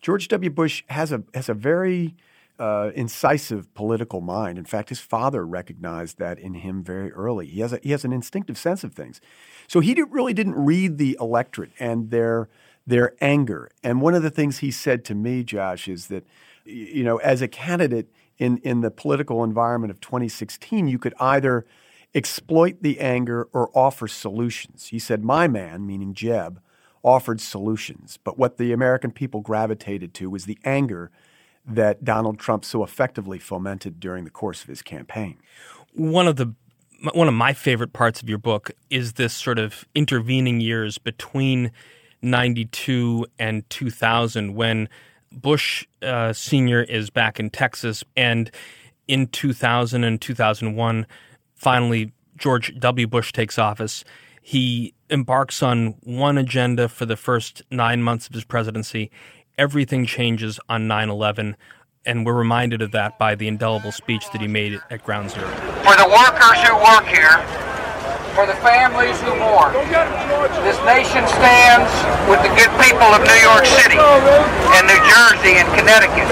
George 0.06 0.28
W. 0.28 0.50
Bush 0.50 0.84
has 0.86 1.10
a 1.10 1.24
has 1.34 1.48
a 1.48 1.54
very 1.54 2.14
uh, 2.60 2.92
incisive 2.94 3.74
political 3.74 4.20
mind. 4.20 4.56
In 4.56 4.64
fact, 4.64 4.88
his 4.90 5.00
father 5.00 5.44
recognized 5.44 6.20
that 6.20 6.38
in 6.38 6.54
him 6.54 6.84
very 6.84 7.10
early. 7.10 7.48
He 7.48 7.58
has 7.58 7.72
a, 7.72 7.80
he 7.82 7.90
has 7.90 8.04
an 8.04 8.12
instinctive 8.12 8.56
sense 8.56 8.84
of 8.84 8.94
things. 8.94 9.20
So 9.66 9.80
he 9.80 9.94
did, 9.94 10.12
really 10.12 10.32
didn't 10.32 10.54
read 10.54 10.98
the 10.98 11.18
electorate 11.20 11.72
and 11.80 12.12
their 12.12 12.48
their 12.86 13.16
anger. 13.20 13.68
And 13.82 14.00
one 14.00 14.14
of 14.14 14.22
the 14.22 14.30
things 14.30 14.58
he 14.58 14.70
said 14.70 15.04
to 15.06 15.14
me, 15.16 15.42
Josh, 15.42 15.88
is 15.88 16.06
that 16.06 16.24
you 16.64 17.02
know, 17.02 17.16
as 17.16 17.42
a 17.42 17.48
candidate 17.48 18.08
in 18.38 18.58
in 18.58 18.82
the 18.82 18.92
political 18.92 19.42
environment 19.42 19.90
of 19.90 20.00
2016, 20.00 20.86
you 20.86 21.00
could 21.00 21.14
either 21.18 21.66
exploit 22.14 22.76
the 22.80 23.00
anger 23.00 23.48
or 23.52 23.76
offer 23.76 24.06
solutions. 24.06 24.86
He 24.86 25.00
said, 25.00 25.24
"My 25.24 25.48
man, 25.48 25.84
meaning 25.84 26.14
Jeb." 26.14 26.60
Offered 27.06 27.40
solutions. 27.40 28.18
But 28.22 28.36
what 28.36 28.58
the 28.58 28.72
American 28.72 29.12
people 29.12 29.40
gravitated 29.40 30.12
to 30.14 30.28
was 30.28 30.44
the 30.44 30.58
anger 30.64 31.10
that 31.64 32.04
Donald 32.04 32.38
Trump 32.38 32.64
so 32.64 32.82
effectively 32.82 33.38
fomented 33.38 34.00
during 34.00 34.24
the 34.24 34.30
course 34.30 34.62
of 34.62 34.68
his 34.68 34.82
campaign. 34.82 35.38
One 35.94 36.26
of 36.26 36.36
the 36.36 36.52
one 37.12 37.28
of 37.28 37.34
my 37.34 37.52
favorite 37.52 37.92
parts 37.92 38.22
of 38.22 38.28
your 38.28 38.38
book 38.38 38.70
is 38.88 39.14
this 39.14 39.34
sort 39.34 39.58
of 39.58 39.84
intervening 39.94 40.60
years 40.60 40.96
between 40.96 41.70
92 42.22 43.26
and 43.38 43.68
2000 43.68 44.54
when 44.54 44.88
Bush 45.30 45.86
uh, 46.02 46.32
senior 46.32 46.82
is 46.82 47.10
back 47.10 47.38
in 47.38 47.50
Texas 47.50 48.02
and 48.16 48.50
in 49.06 49.26
2000 49.26 50.04
and 50.04 50.20
2001 50.20 51.06
finally 51.54 52.12
George 52.38 52.74
W 52.78 53.06
Bush 53.06 53.30
takes 53.30 53.58
office 53.58 54.02
he 54.46 54.94
embarks 55.10 55.60
on 55.60 55.98
one 56.04 56.38
agenda 56.38 56.88
for 56.88 57.04
the 57.04 57.16
first 57.16 57.62
nine 57.68 58.00
months 58.00 58.28
of 58.28 58.32
his 58.32 58.44
presidency. 58.44 59.10
Everything 59.58 60.06
changes 60.06 60.60
on 60.68 60.86
9 60.86 61.10
11, 61.10 61.56
and 62.06 62.24
we're 62.24 62.38
reminded 62.38 62.80
of 62.80 62.92
that 62.92 63.18
by 63.18 63.34
the 63.34 63.48
indelible 63.48 63.90
speech 63.90 64.30
that 64.30 64.40
he 64.40 64.46
made 64.46 64.78
at 64.88 65.02
Ground 65.02 65.34
Zero. 65.34 65.50
For 65.82 65.98
the 65.98 66.06
workers 66.06 66.62
who 66.62 66.78
work 66.78 67.10
here, 67.10 67.42
for 68.38 68.46
the 68.46 68.54
families 68.62 69.18
who 69.18 69.34
mourn, 69.34 69.74
this 70.62 70.78
nation 70.86 71.26
stands 71.26 71.90
with 72.30 72.38
the 72.46 72.52
good 72.54 72.70
people 72.78 73.10
of 73.10 73.26
New 73.26 73.40
York 73.42 73.66
City 73.66 73.98
and 73.98 74.86
New 74.86 75.02
Jersey 75.10 75.58
and 75.58 75.66
Connecticut 75.74 76.30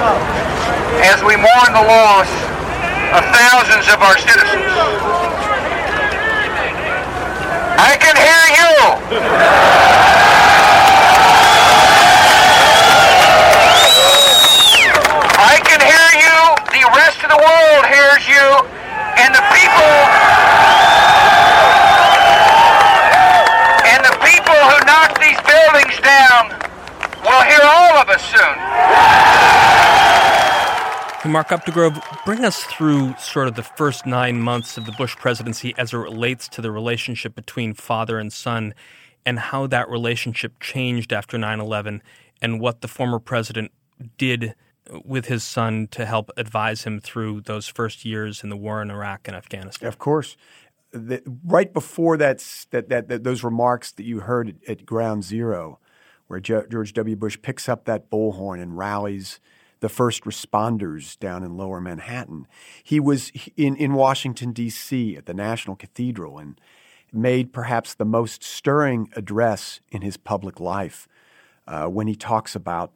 as 1.03 1.19
we 1.27 1.35
mourn 1.35 1.71
the 1.75 1.83
loss 1.83 2.31
of 3.11 3.27
thousands 3.35 3.91
of 3.91 3.99
our 4.07 4.15
citizens. 4.23 5.34
I 7.77 7.97
can 7.99 8.15
hear 8.15 8.45
you. 8.55 8.71
I 15.43 15.59
can 15.67 15.81
hear 15.83 16.09
you. 16.23 16.39
The 16.71 16.87
rest 16.95 17.19
of 17.25 17.31
the 17.31 17.41
world 17.43 17.85
hears 17.91 18.25
you. 18.31 18.47
And 19.19 19.35
the 19.35 19.43
people 19.51 19.95
and 23.91 24.01
the 24.07 24.15
people 24.23 24.55
who 24.55 24.79
knock 24.87 25.19
these 25.19 25.39
buildings 25.43 25.99
down 26.01 26.51
will 27.23 27.43
hear 27.43 27.63
all 27.63 27.99
of 27.99 28.09
us 28.09 28.23
soon. 28.31 28.55
Mark 31.31 31.49
Updegrove, 31.49 32.03
bring 32.27 32.45
us 32.45 32.65
through 32.65 33.15
sort 33.17 33.49
of 33.49 33.55
the 33.55 33.63
first 33.63 34.05
nine 34.05 34.43
months 34.43 34.77
of 34.77 34.85
the 34.85 34.93
Bush 34.93 35.17
presidency 35.17 35.75
as 35.79 35.95
it 35.95 35.97
relates 35.97 36.49
to 36.49 36.61
the 36.61 36.71
relationship 36.71 37.35
between 37.35 37.73
father 37.73 38.19
and 38.19 38.31
son 38.31 38.75
and 39.25 39.39
how 39.39 39.67
that 39.67 39.89
relationship 39.89 40.61
changed 40.61 41.15
after 41.15 41.39
9 41.39 41.61
11 41.61 42.03
and 42.43 42.61
what 42.61 42.83
the 42.83 42.89
former 42.89 43.19
president 43.19 43.73
did 44.19 44.55
with 45.03 45.27
his 45.27 45.43
son 45.43 45.89
to 45.93 46.05
help 46.05 46.31
advise 46.37 46.85
him 46.85 47.01
through 47.01 47.41
those 47.41 47.69
first 47.69 48.05
years 48.05 48.43
in 48.43 48.51
the 48.51 48.57
war 48.57 48.83
in 48.83 48.91
Iraq 48.91 49.27
and 49.27 49.35
Afghanistan. 49.35 49.89
Of 49.89 49.99
course. 49.99 50.37
The, 50.93 51.23
right 51.43 51.73
before 51.73 52.19
that, 52.19 52.45
that, 52.71 52.91
that, 52.91 53.25
those 53.25 53.43
remarks 53.43 53.93
that 53.93 54.05
you 54.05 54.21
heard 54.21 54.51
at, 54.51 54.69
at 54.69 54.87
Ground 54.87 55.25
Zero, 55.25 55.79
where 56.27 56.39
George 56.39 56.93
W. 56.93 57.17
Bush 57.17 57.39
picks 57.41 57.67
up 57.67 57.87
that 57.87 58.11
bullhorn 58.11 58.61
and 58.61 58.77
rallies– 58.77 59.41
the 59.85 59.91
first 59.91 60.25
responders 60.25 61.19
down 61.19 61.45
in 61.45 61.59
lower 61.59 61.79
Manhattan. 61.79 62.47
He 62.83 62.99
was 62.99 63.31
in, 63.55 63.77
in 63.77 63.93
Washington, 63.93 64.53
D.C. 64.53 65.15
at 65.15 65.27
the 65.27 65.35
National 65.35 65.77
Cathedral 65.77 66.39
and 66.39 66.59
made 67.13 67.53
perhaps 67.53 67.93
the 67.93 68.07
most 68.07 68.43
stirring 68.43 69.11
address 69.15 69.81
in 69.91 70.01
his 70.01 70.17
public 70.17 70.59
life 70.59 71.07
uh, 71.69 71.85
when 71.85 72.07
he 72.07 72.15
talks 72.15 72.57
about 72.57 72.93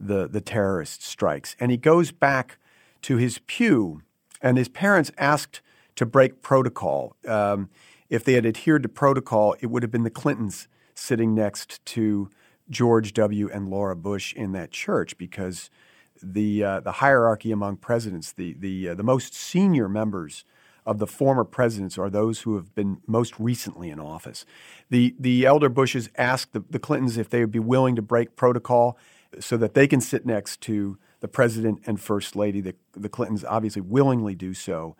the, 0.00 0.26
the 0.26 0.40
terrorist 0.40 1.04
strikes. 1.04 1.54
And 1.60 1.70
he 1.70 1.76
goes 1.76 2.10
back 2.10 2.58
to 3.02 3.18
his 3.18 3.38
pew, 3.46 4.02
and 4.40 4.58
his 4.58 4.68
parents 4.68 5.12
asked 5.16 5.60
to 5.94 6.04
break 6.04 6.42
protocol. 6.42 7.14
Um, 7.24 7.70
if 8.10 8.24
they 8.24 8.32
had 8.32 8.44
adhered 8.44 8.82
to 8.82 8.88
protocol, 8.88 9.54
it 9.60 9.66
would 9.66 9.84
have 9.84 9.92
been 9.92 10.02
the 10.02 10.10
Clintons 10.10 10.66
sitting 10.96 11.36
next 11.36 11.86
to 11.86 12.30
George 12.68 13.12
W. 13.12 13.48
and 13.48 13.68
Laura 13.68 13.94
Bush 13.94 14.34
in 14.34 14.50
that 14.50 14.72
church 14.72 15.16
because– 15.16 15.70
the 16.22 16.64
uh, 16.64 16.80
the 16.80 16.92
hierarchy 16.92 17.52
among 17.52 17.76
presidents, 17.76 18.32
the 18.32 18.54
the 18.54 18.90
uh, 18.90 18.94
the 18.94 19.02
most 19.02 19.34
senior 19.34 19.88
members 19.88 20.44
of 20.84 20.98
the 20.98 21.06
former 21.06 21.44
presidents 21.44 21.96
are 21.96 22.10
those 22.10 22.40
who 22.40 22.56
have 22.56 22.74
been 22.74 22.98
most 23.06 23.38
recently 23.38 23.88
in 23.90 24.00
office. 24.00 24.44
The, 24.90 25.14
the 25.18 25.46
elder 25.46 25.68
Bushes 25.68 26.10
asked 26.16 26.52
the, 26.52 26.64
the 26.70 26.78
Clintons 26.78 27.16
if 27.16 27.30
they 27.30 27.40
would 27.40 27.52
be 27.52 27.60
willing 27.60 27.94
to 27.96 28.02
break 28.02 28.34
protocol 28.34 28.98
so 29.38 29.56
that 29.58 29.74
they 29.74 29.86
can 29.86 30.00
sit 30.00 30.26
next 30.26 30.60
to 30.62 30.98
the 31.20 31.28
president 31.28 31.82
and 31.86 32.00
first 32.00 32.34
lady. 32.34 32.60
The, 32.60 32.74
the 32.92 33.08
Clintons 33.08 33.44
obviously 33.44 33.82
willingly 33.82 34.34
do 34.34 34.54
so. 34.54 34.96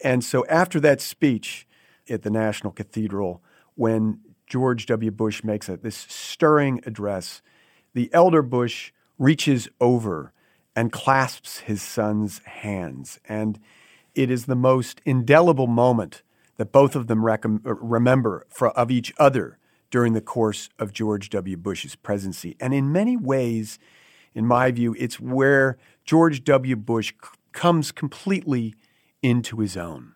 And 0.00 0.22
so 0.22 0.46
after 0.46 0.78
that 0.80 1.00
speech 1.00 1.66
at 2.08 2.22
the 2.22 2.30
National 2.30 2.72
Cathedral, 2.72 3.42
when 3.74 4.20
George 4.46 4.86
W. 4.86 5.10
Bush 5.10 5.42
makes 5.42 5.68
a, 5.68 5.76
this 5.76 5.96
stirring 6.08 6.80
address, 6.86 7.42
the 7.94 8.10
elder 8.12 8.42
Bush 8.42 8.92
reaches 9.18 9.68
over 9.80 10.32
and 10.76 10.92
clasps 10.92 11.60
his 11.60 11.82
son's 11.82 12.38
hands. 12.44 13.18
And 13.26 13.58
it 14.14 14.30
is 14.30 14.44
the 14.44 14.54
most 14.54 15.00
indelible 15.06 15.66
moment 15.66 16.22
that 16.58 16.70
both 16.70 16.94
of 16.94 17.06
them 17.06 17.24
rec- 17.24 17.46
uh, 17.46 17.58
remember 17.64 18.46
for, 18.50 18.68
of 18.70 18.90
each 18.90 19.12
other 19.18 19.58
during 19.90 20.12
the 20.12 20.20
course 20.20 20.68
of 20.78 20.92
George 20.92 21.30
W. 21.30 21.56
Bush's 21.56 21.96
presidency. 21.96 22.56
And 22.60 22.74
in 22.74 22.92
many 22.92 23.16
ways, 23.16 23.78
in 24.34 24.46
my 24.46 24.70
view, 24.70 24.94
it's 24.98 25.18
where 25.18 25.78
George 26.04 26.44
W. 26.44 26.76
Bush 26.76 27.12
c- 27.12 27.30
comes 27.52 27.90
completely 27.90 28.74
into 29.22 29.60
his 29.60 29.76
own. 29.76 30.12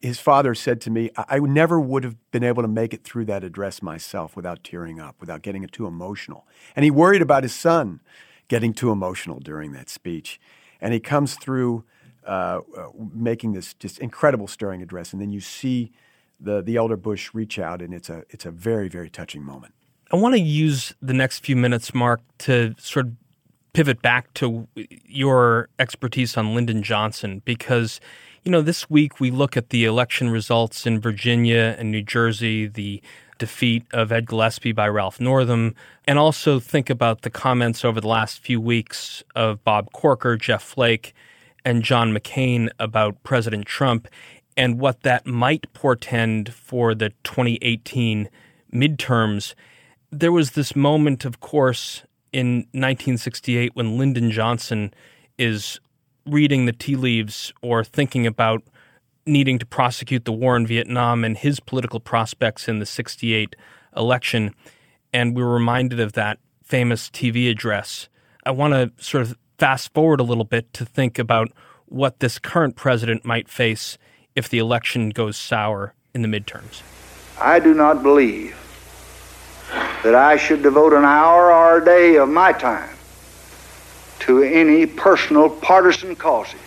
His 0.00 0.20
father 0.20 0.54
said 0.54 0.80
to 0.82 0.90
me, 0.90 1.10
I 1.16 1.40
never 1.40 1.80
would 1.80 2.04
have 2.04 2.16
been 2.30 2.44
able 2.44 2.62
to 2.62 2.68
make 2.68 2.94
it 2.94 3.02
through 3.02 3.24
that 3.24 3.42
address 3.42 3.82
myself 3.82 4.36
without 4.36 4.62
tearing 4.62 5.00
up, 5.00 5.16
without 5.18 5.42
getting 5.42 5.64
it 5.64 5.72
too 5.72 5.88
emotional. 5.88 6.46
And 6.76 6.84
he 6.84 6.90
worried 6.92 7.22
about 7.22 7.42
his 7.42 7.52
son 7.54 7.98
getting 8.48 8.72
too 8.72 8.90
emotional 8.90 9.38
during 9.38 9.72
that 9.72 9.88
speech. 9.88 10.40
And 10.80 10.92
he 10.92 11.00
comes 11.00 11.34
through 11.34 11.84
uh, 12.26 12.60
uh, 12.76 12.88
making 13.14 13.52
this 13.52 13.74
just 13.74 13.98
incredible 13.98 14.46
stirring 14.46 14.82
address. 14.82 15.12
And 15.12 15.22
then 15.22 15.30
you 15.30 15.40
see 15.40 15.92
the, 16.40 16.62
the 16.62 16.76
elder 16.76 16.96
Bush 16.96 17.30
reach 17.32 17.58
out, 17.58 17.80
and 17.82 17.94
it's 17.94 18.10
a, 18.10 18.24
it's 18.30 18.44
a 18.44 18.50
very, 18.50 18.88
very 18.88 19.10
touching 19.10 19.42
moment. 19.42 19.74
I 20.10 20.16
want 20.16 20.34
to 20.34 20.40
use 20.40 20.94
the 21.02 21.12
next 21.12 21.44
few 21.44 21.56
minutes, 21.56 21.94
Mark, 21.94 22.20
to 22.38 22.74
sort 22.78 23.06
of 23.06 23.12
pivot 23.72 24.00
back 24.02 24.32
to 24.34 24.66
your 25.04 25.68
expertise 25.78 26.36
on 26.36 26.54
Lyndon 26.54 26.82
Johnson 26.82 27.42
because, 27.44 28.00
you 28.42 28.50
know, 28.50 28.62
this 28.62 28.88
week 28.88 29.20
we 29.20 29.30
look 29.30 29.56
at 29.56 29.70
the 29.70 29.84
election 29.84 30.30
results 30.30 30.86
in 30.86 30.98
Virginia 31.00 31.76
and 31.78 31.90
New 31.90 32.02
Jersey, 32.02 32.66
the 32.66 33.02
defeat 33.38 33.84
of 33.92 34.12
Ed 34.12 34.26
Gillespie 34.26 34.72
by 34.72 34.88
Ralph 34.88 35.20
Northam, 35.20 35.74
and 36.06 36.18
also 36.18 36.60
think 36.60 36.90
about 36.90 37.22
the 37.22 37.30
comments 37.30 37.84
over 37.84 38.00
the 38.00 38.08
last 38.08 38.40
few 38.40 38.60
weeks 38.60 39.22
of 39.34 39.62
Bob 39.64 39.92
Corker, 39.92 40.36
Jeff 40.36 40.62
Flake, 40.62 41.14
and 41.64 41.82
John 41.82 42.12
McCain 42.12 42.68
about 42.78 43.22
President 43.22 43.66
Trump 43.66 44.08
and 44.56 44.80
what 44.80 45.02
that 45.02 45.26
might 45.26 45.72
portend 45.72 46.52
for 46.52 46.94
the 46.94 47.10
2018 47.22 48.28
midterms. 48.72 49.54
There 50.10 50.32
was 50.32 50.52
this 50.52 50.74
moment, 50.74 51.24
of 51.24 51.40
course, 51.40 52.02
in 52.32 52.66
1968 52.72 53.74
when 53.74 53.96
Lyndon 53.96 54.30
Johnson 54.30 54.92
is 55.38 55.78
reading 56.26 56.66
the 56.66 56.72
tea 56.72 56.96
leaves 56.96 57.52
or 57.62 57.84
thinking 57.84 58.26
about 58.26 58.62
needing 59.28 59.58
to 59.58 59.66
prosecute 59.66 60.24
the 60.24 60.32
war 60.32 60.56
in 60.56 60.66
Vietnam 60.66 61.24
and 61.24 61.36
his 61.36 61.60
political 61.60 62.00
prospects 62.00 62.68
in 62.68 62.78
the 62.78 62.86
68 62.86 63.54
election. 63.96 64.54
And 65.12 65.36
we 65.36 65.42
were 65.42 65.54
reminded 65.54 66.00
of 66.00 66.14
that 66.14 66.38
famous 66.62 67.08
TV 67.10 67.50
address. 67.50 68.08
I 68.44 68.50
want 68.50 68.74
to 68.74 68.90
sort 69.02 69.22
of 69.22 69.36
fast 69.58 69.92
forward 69.92 70.20
a 70.20 70.24
little 70.24 70.44
bit 70.44 70.72
to 70.74 70.84
think 70.84 71.18
about 71.18 71.48
what 71.86 72.20
this 72.20 72.38
current 72.38 72.76
president 72.76 73.24
might 73.24 73.48
face 73.48 73.98
if 74.34 74.48
the 74.48 74.58
election 74.58 75.10
goes 75.10 75.36
sour 75.36 75.94
in 76.14 76.22
the 76.22 76.28
midterms. 76.28 76.82
I 77.40 77.58
do 77.58 77.74
not 77.74 78.02
believe 78.02 78.56
that 80.02 80.14
I 80.14 80.36
should 80.36 80.62
devote 80.62 80.92
an 80.92 81.04
hour 81.04 81.52
or 81.52 81.78
a 81.78 81.84
day 81.84 82.16
of 82.16 82.28
my 82.28 82.52
time 82.52 82.96
to 84.20 84.42
any 84.42 84.86
personal 84.86 85.48
partisan 85.48 86.16
causes 86.16 86.60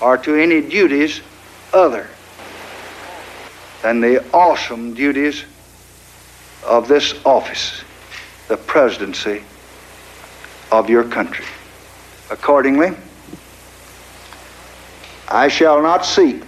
or 0.00 0.18
to 0.18 0.34
any 0.34 0.60
duties 0.60 1.20
other 1.76 2.08
than 3.82 4.00
the 4.00 4.24
awesome 4.32 4.94
duties 4.94 5.44
of 6.64 6.88
this 6.88 7.14
office, 7.24 7.82
the 8.48 8.56
presidency 8.56 9.42
of 10.72 10.90
your 10.90 11.04
country. 11.04 11.44
Accordingly, 12.30 12.96
I 15.28 15.48
shall 15.48 15.82
not 15.82 16.04
seek 16.04 16.42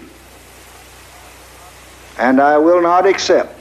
and 2.18 2.40
I 2.40 2.58
will 2.58 2.82
not 2.82 3.06
accept 3.06 3.54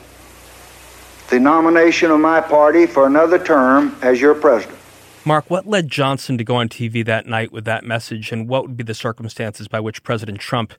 the 1.30 1.40
nomination 1.40 2.10
of 2.10 2.20
my 2.20 2.42
party 2.42 2.88
for 2.88 3.06
another 3.06 3.38
term 3.38 3.96
as 4.02 4.20
your 4.20 4.34
president. 4.34 4.80
Mark, 5.26 5.50
what 5.50 5.68
led 5.68 5.90
Johnson 5.90 6.38
to 6.38 6.44
go 6.44 6.56
on 6.56 6.70
TV 6.70 7.06
that 7.06 7.28
night 7.28 7.52
with 7.52 7.66
that 7.66 7.84
message, 7.84 8.32
and 8.32 8.48
what 8.48 8.64
would 8.64 8.78
be 8.78 8.84
the 8.84 8.94
circumstances 8.94 9.68
by 9.68 9.80
which 9.80 10.02
President 10.02 10.40
Trump 10.40 10.74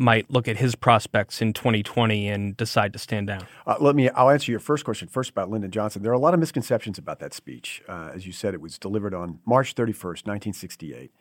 might 0.00 0.30
look 0.30 0.48
at 0.48 0.56
his 0.56 0.74
prospects 0.74 1.42
in 1.42 1.52
2020 1.52 2.28
and 2.28 2.56
decide 2.56 2.92
to 2.94 2.98
stand 2.98 3.26
down? 3.26 3.46
Uh, 3.66 3.76
let 3.80 3.94
me. 3.94 4.08
I'll 4.08 4.30
answer 4.30 4.50
your 4.50 4.58
first 4.58 4.84
question 4.84 5.06
first 5.06 5.30
about 5.30 5.50
Lyndon 5.50 5.70
Johnson. 5.70 6.02
There 6.02 6.10
are 6.10 6.14
a 6.14 6.18
lot 6.18 6.32
of 6.32 6.40
misconceptions 6.40 6.98
about 6.98 7.20
that 7.20 7.34
speech. 7.34 7.82
Uh, 7.86 8.10
as 8.14 8.26
you 8.26 8.32
said, 8.32 8.54
it 8.54 8.62
was 8.62 8.78
delivered 8.78 9.12
on 9.12 9.40
March 9.44 9.74
31st, 9.74 10.26
1968, 10.26 11.12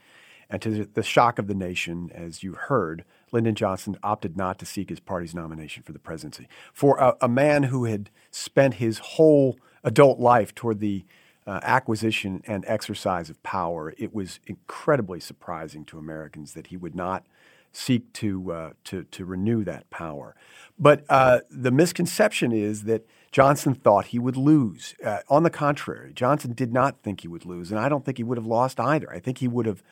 and 0.49 0.61
to 0.61 0.85
the 0.85 1.03
shock 1.03 1.37
of 1.37 1.47
the 1.47 1.53
nation, 1.53 2.09
as 2.15 2.41
you 2.41 2.53
heard, 2.53 3.03
Lyndon 3.33 3.53
Johnson 3.53 3.97
opted 4.01 4.37
not 4.37 4.57
to 4.59 4.65
seek 4.65 4.89
his 4.89 5.01
party's 5.01 5.35
nomination 5.35 5.83
for 5.83 5.91
the 5.91 5.99
presidency. 5.99 6.47
For 6.73 6.97
a, 6.97 7.15
a 7.21 7.27
man 7.27 7.63
who 7.63 7.83
had 7.83 8.09
spent 8.31 8.75
his 8.75 8.99
whole 8.99 9.57
adult 9.83 10.19
life 10.19 10.55
toward 10.55 10.79
the 10.79 11.03
uh, 11.45 11.59
acquisition 11.63 12.41
and 12.47 12.63
exercise 12.65 13.29
of 13.29 13.41
power, 13.43 13.93
it 13.97 14.13
was 14.13 14.39
incredibly 14.47 15.19
surprising 15.19 15.83
to 15.83 15.97
Americans 15.97 16.53
that 16.53 16.67
he 16.67 16.77
would 16.77 16.95
not 16.95 17.25
seek 17.71 18.11
to 18.13 18.51
uh, 18.51 18.69
to, 18.85 19.03
to 19.03 19.25
renew 19.25 19.63
that 19.63 19.89
power. 19.89 20.35
But 20.77 21.03
uh, 21.09 21.39
the 21.49 21.71
misconception 21.71 22.51
is 22.51 22.83
that 22.83 23.05
Johnson 23.31 23.75
thought 23.75 24.07
he 24.07 24.19
would 24.19 24.37
lose. 24.37 24.95
Uh, 25.03 25.19
on 25.29 25.43
the 25.43 25.49
contrary, 25.49 26.13
Johnson 26.13 26.53
did 26.53 26.73
not 26.73 27.03
think 27.03 27.21
he 27.21 27.27
would 27.27 27.45
lose, 27.45 27.71
and 27.71 27.79
I 27.79 27.89
don't 27.89 28.05
think 28.05 28.17
he 28.17 28.23
would 28.23 28.37
have 28.37 28.47
lost 28.47 28.79
either. 28.79 29.11
I 29.11 29.19
think 29.19 29.39
he 29.39 29.47
would 29.47 29.65
have 29.65 29.83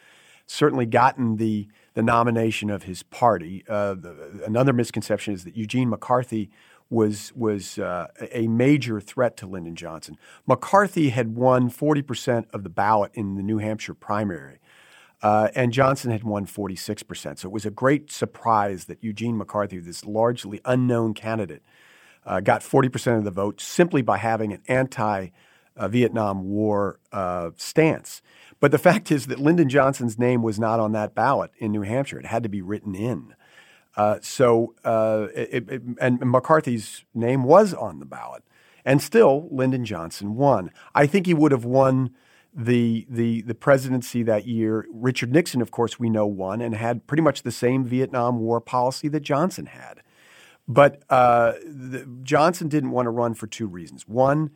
certainly 0.46 0.86
gotten 0.86 1.38
the 1.38 1.68
the 1.94 2.02
nomination 2.04 2.70
of 2.70 2.84
his 2.84 3.04
party. 3.04 3.64
Uh, 3.68 3.96
the, 3.96 4.44
another 4.46 4.74
misconception 4.74 5.34
is 5.34 5.44
that 5.44 5.58
Eugene 5.58 5.90
McCarthy 5.90 6.50
was 6.90 7.34
was 7.36 7.78
uh, 7.78 8.08
a 8.32 8.48
major 8.48 9.00
threat 9.00 9.36
to 9.38 9.48
Lyndon 9.48 9.76
Johnson. 9.76 10.18
McCarthy 10.46 11.10
had 11.10 11.36
won 11.36 11.70
40 11.70 12.02
percent 12.02 12.48
of 12.54 12.64
the 12.64 12.70
ballot 12.70 13.12
in 13.14 13.36
the 13.36 13.44
New 13.44 13.58
Hampshire 13.58 13.94
primary. 13.94 14.60
Uh, 15.22 15.50
and 15.56 15.74
Johnson 15.74 16.12
had 16.12 16.24
won 16.24 16.46
46%. 16.46 17.40
So 17.40 17.48
it 17.48 17.52
was 17.52 17.66
a 17.66 17.72
great 17.72 18.12
surprise 18.12 18.86
that 18.86 19.04
Eugene 19.04 19.38
McCarthy, 19.38 19.80
this 19.80 20.06
largely 20.06 20.62
unknown 20.64 21.14
candidate, 21.14 21.64
uh, 22.26 22.40
got 22.40 22.62
40% 22.62 23.18
of 23.18 23.24
the 23.24 23.32
vote 23.32 23.60
simply 23.60 24.02
by 24.02 24.18
having 24.18 24.54
an 24.54 24.62
anti 24.68 25.30
Vietnam 25.80 26.44
War 26.44 27.00
uh, 27.12 27.52
stance. 27.56 28.22
But 28.60 28.72
the 28.72 28.80
fact 28.80 29.12
is 29.12 29.28
that 29.28 29.40
Lyndon 29.40 29.70
Johnson's 29.70 30.18
name 30.18 30.42
was 30.42 30.60
not 30.60 30.80
on 30.80 30.92
that 30.94 31.14
ballot 31.14 31.52
in 31.60 31.72
New 31.72 31.84
Hampshire. 31.84 32.20
It 32.20 32.26
had 32.26 32.44
to 32.44 32.50
be 32.50 32.62
written 32.62 32.96
in. 32.96 33.36
Uh, 33.96 34.18
so, 34.22 34.76
uh, 34.84 35.28
it, 35.36 35.70
it, 35.70 35.82
and 36.00 36.20
McCarthy's 36.20 37.04
name 37.14 37.44
was 37.44 37.74
on 37.74 38.00
the 38.00 38.06
ballot. 38.06 38.44
And 38.86 39.02
still, 39.02 39.48
Lyndon 39.52 39.86
Johnson 39.86 40.36
won. 40.36 40.72
I 40.96 41.08
think 41.08 41.26
he 41.26 41.34
would 41.34 41.52
have 41.52 41.66
won 41.66 42.12
the, 42.58 43.06
the, 43.10 43.42
the 43.44 43.56
presidency 43.56 44.24
that 44.24 44.48
year. 44.48 44.86
Richard 44.92 45.32
Nixon, 45.32 45.62
of 45.62 45.72
course, 45.72 46.00
we 46.00 46.10
know 46.10 46.26
won 46.26 46.60
and 46.60 46.76
had 46.76 47.08
pretty 47.08 47.24
much 47.24 47.44
the 47.44 47.52
same 47.52 47.86
Vietnam 47.86 48.40
War 48.40 48.60
policy 48.60 49.08
that 49.10 49.22
Johnson 49.22 49.68
had. 49.68 50.02
But 50.68 51.04
uh, 51.10 51.54
the, 51.64 52.06
Johnson 52.24 52.68
didn't 52.68 52.92
want 52.92 53.06
to 53.06 53.12
run 53.12 53.36
for 53.36 53.48
two 53.48 53.68
reasons. 53.68 54.08
One, 54.08 54.52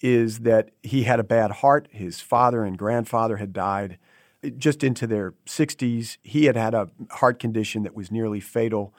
is 0.00 0.40
that 0.40 0.70
he 0.82 1.04
had 1.04 1.20
a 1.20 1.24
bad 1.24 1.50
heart. 1.50 1.88
His 1.90 2.20
father 2.20 2.64
and 2.64 2.76
grandfather 2.76 3.38
had 3.38 3.52
died 3.52 3.98
just 4.56 4.84
into 4.84 5.06
their 5.06 5.32
60s. 5.46 6.18
He 6.22 6.44
had 6.44 6.56
had 6.56 6.74
a 6.74 6.90
heart 7.10 7.38
condition 7.38 7.82
that 7.84 7.94
was 7.94 8.10
nearly 8.10 8.40
fatal. 8.40 8.94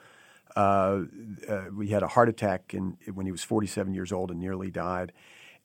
Uh, 0.56 1.04
uh, 1.48 1.70
he 1.80 1.90
had 1.90 2.02
a 2.02 2.08
heart 2.08 2.28
attack 2.28 2.74
in, 2.74 2.96
when 3.14 3.26
he 3.26 3.32
was 3.32 3.44
47 3.44 3.94
years 3.94 4.12
old 4.12 4.30
and 4.30 4.40
nearly 4.40 4.70
died, 4.70 5.12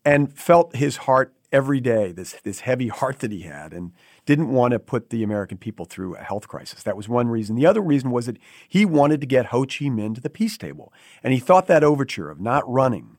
and 0.06 0.32
felt 0.38 0.76
his 0.76 0.98
heart 0.98 1.34
every 1.54 1.80
day, 1.80 2.12
this, 2.12 2.36
this 2.44 2.62
heavy 2.62 2.88
heart 2.88 3.20
that 3.20 3.32
he 3.32 3.42
had, 3.42 3.72
and 3.72 3.94
didn't 4.26 4.52
want 4.52 4.72
to 4.72 4.80
put 4.80 5.12
the 5.12 5.22
American 5.22 5.58
people 5.58 5.86
through 5.86 6.16
a 6.16 6.24
health 6.24 6.48
crisis. 6.48 6.82
That 6.84 6.98
was 6.98 7.08
one 7.08 7.28
reason. 7.28 7.56
The 7.56 7.68
other 7.68 7.82
reason 7.82 8.10
was 8.10 8.26
that 8.26 8.40
he 8.68 8.84
wanted 8.84 9.22
to 9.22 9.28
get 9.28 9.48
Ho 9.48 9.62
Chi 9.62 9.86
Minh 9.86 10.16
to 10.16 10.22
the 10.22 10.30
peace 10.30 10.58
table. 10.58 10.92
And 11.24 11.32
he 11.32 11.40
thought 11.40 11.68
that 11.68 11.84
overture 11.84 12.32
of 12.32 12.42
not 12.42 12.70
running 12.70 13.18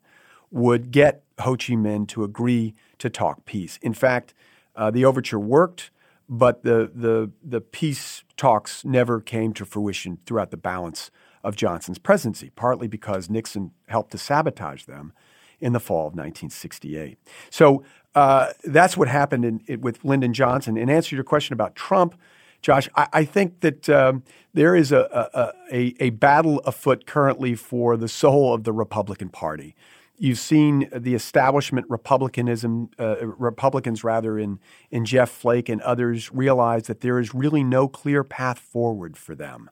would 0.51 0.91
get 0.91 1.23
Ho 1.41 1.53
Chi 1.53 1.75
Minh 1.75 2.09
to 2.09 2.25
agree 2.25 2.75
to 2.99 3.09
talk 3.09 3.45
peace. 3.45 3.79
In 3.81 3.95
fact, 3.95 4.35
uh, 4.75 4.91
the 4.91 5.05
overture 5.05 5.39
worked, 5.39 5.91
but 6.29 6.65
the, 6.65 6.91
the, 6.93 7.31
the 7.43 7.61
peace 7.61 8.25
talks 8.37 8.85
never 8.85 9.21
came 9.21 9.53
to 9.55 9.65
fruition 9.65 10.19
throughout 10.27 10.51
the 10.51 10.57
balance 10.57 11.11
of 11.45 11.55
Johnson's 11.55 11.99
presidency, 11.99 12.51
partly 12.57 12.89
because 12.89 13.31
Nixon 13.31 13.73
helped 13.89 14.11
to 14.13 14.19
sabotage 14.19 14.85
them 14.85 15.13
in 15.61 15.73
the 15.73 15.81
fall 15.81 16.07
of 16.07 16.15
1968. 16.15 17.19
So 17.51 17.85
uh, 18.15 18.53
that's 18.65 18.97
what 18.97 19.09
happened 19.09 19.45
in, 19.45 19.61
in, 19.67 19.81
with 19.81 20.05
Lyndon 20.05 20.33
Johnson. 20.33 20.77
In 20.77 20.89
answer 20.89 21.11
to 21.11 21.17
your 21.17 21.25
question 21.25 21.53
about 21.53 21.75
Trump, 21.75 22.15
Josh, 22.63 22.89
I, 22.97 23.09
I 23.13 23.25
think 23.25 23.61
that 23.61 23.89
um, 23.89 24.23
there 24.55 24.75
is 24.77 24.93
a, 24.93 25.53
a, 25.71 25.95
a, 26.01 26.11
battle 26.11 26.61
afoot 26.61 27.07
currently 27.07 27.55
for 27.55 27.97
the 27.97 28.09
soul 28.09 28.55
of 28.55 28.65
the 28.65 28.73
Republican 28.73 29.29
Party. 29.29 29.75
You've 30.17 30.39
seen 30.39 30.89
the 30.95 31.15
establishment 31.15 31.87
Republicanism, 31.91 32.89
uh, 32.99 33.27
Republicans 33.27 34.05
rather, 34.05 34.39
in, 34.39 34.61
in 34.91 35.05
Jeff 35.05 35.29
Flake 35.29 35.69
and 35.69 35.83
others 35.83 36.33
realize 36.33 36.87
that 36.87 37.01
there 37.01 37.19
is 37.19 37.35
really 37.35 37.65
no 37.65 37.89
clear 37.89 38.23
path 38.23 38.61
forward 38.61 39.17
for 39.17 39.35
them. 39.35 39.69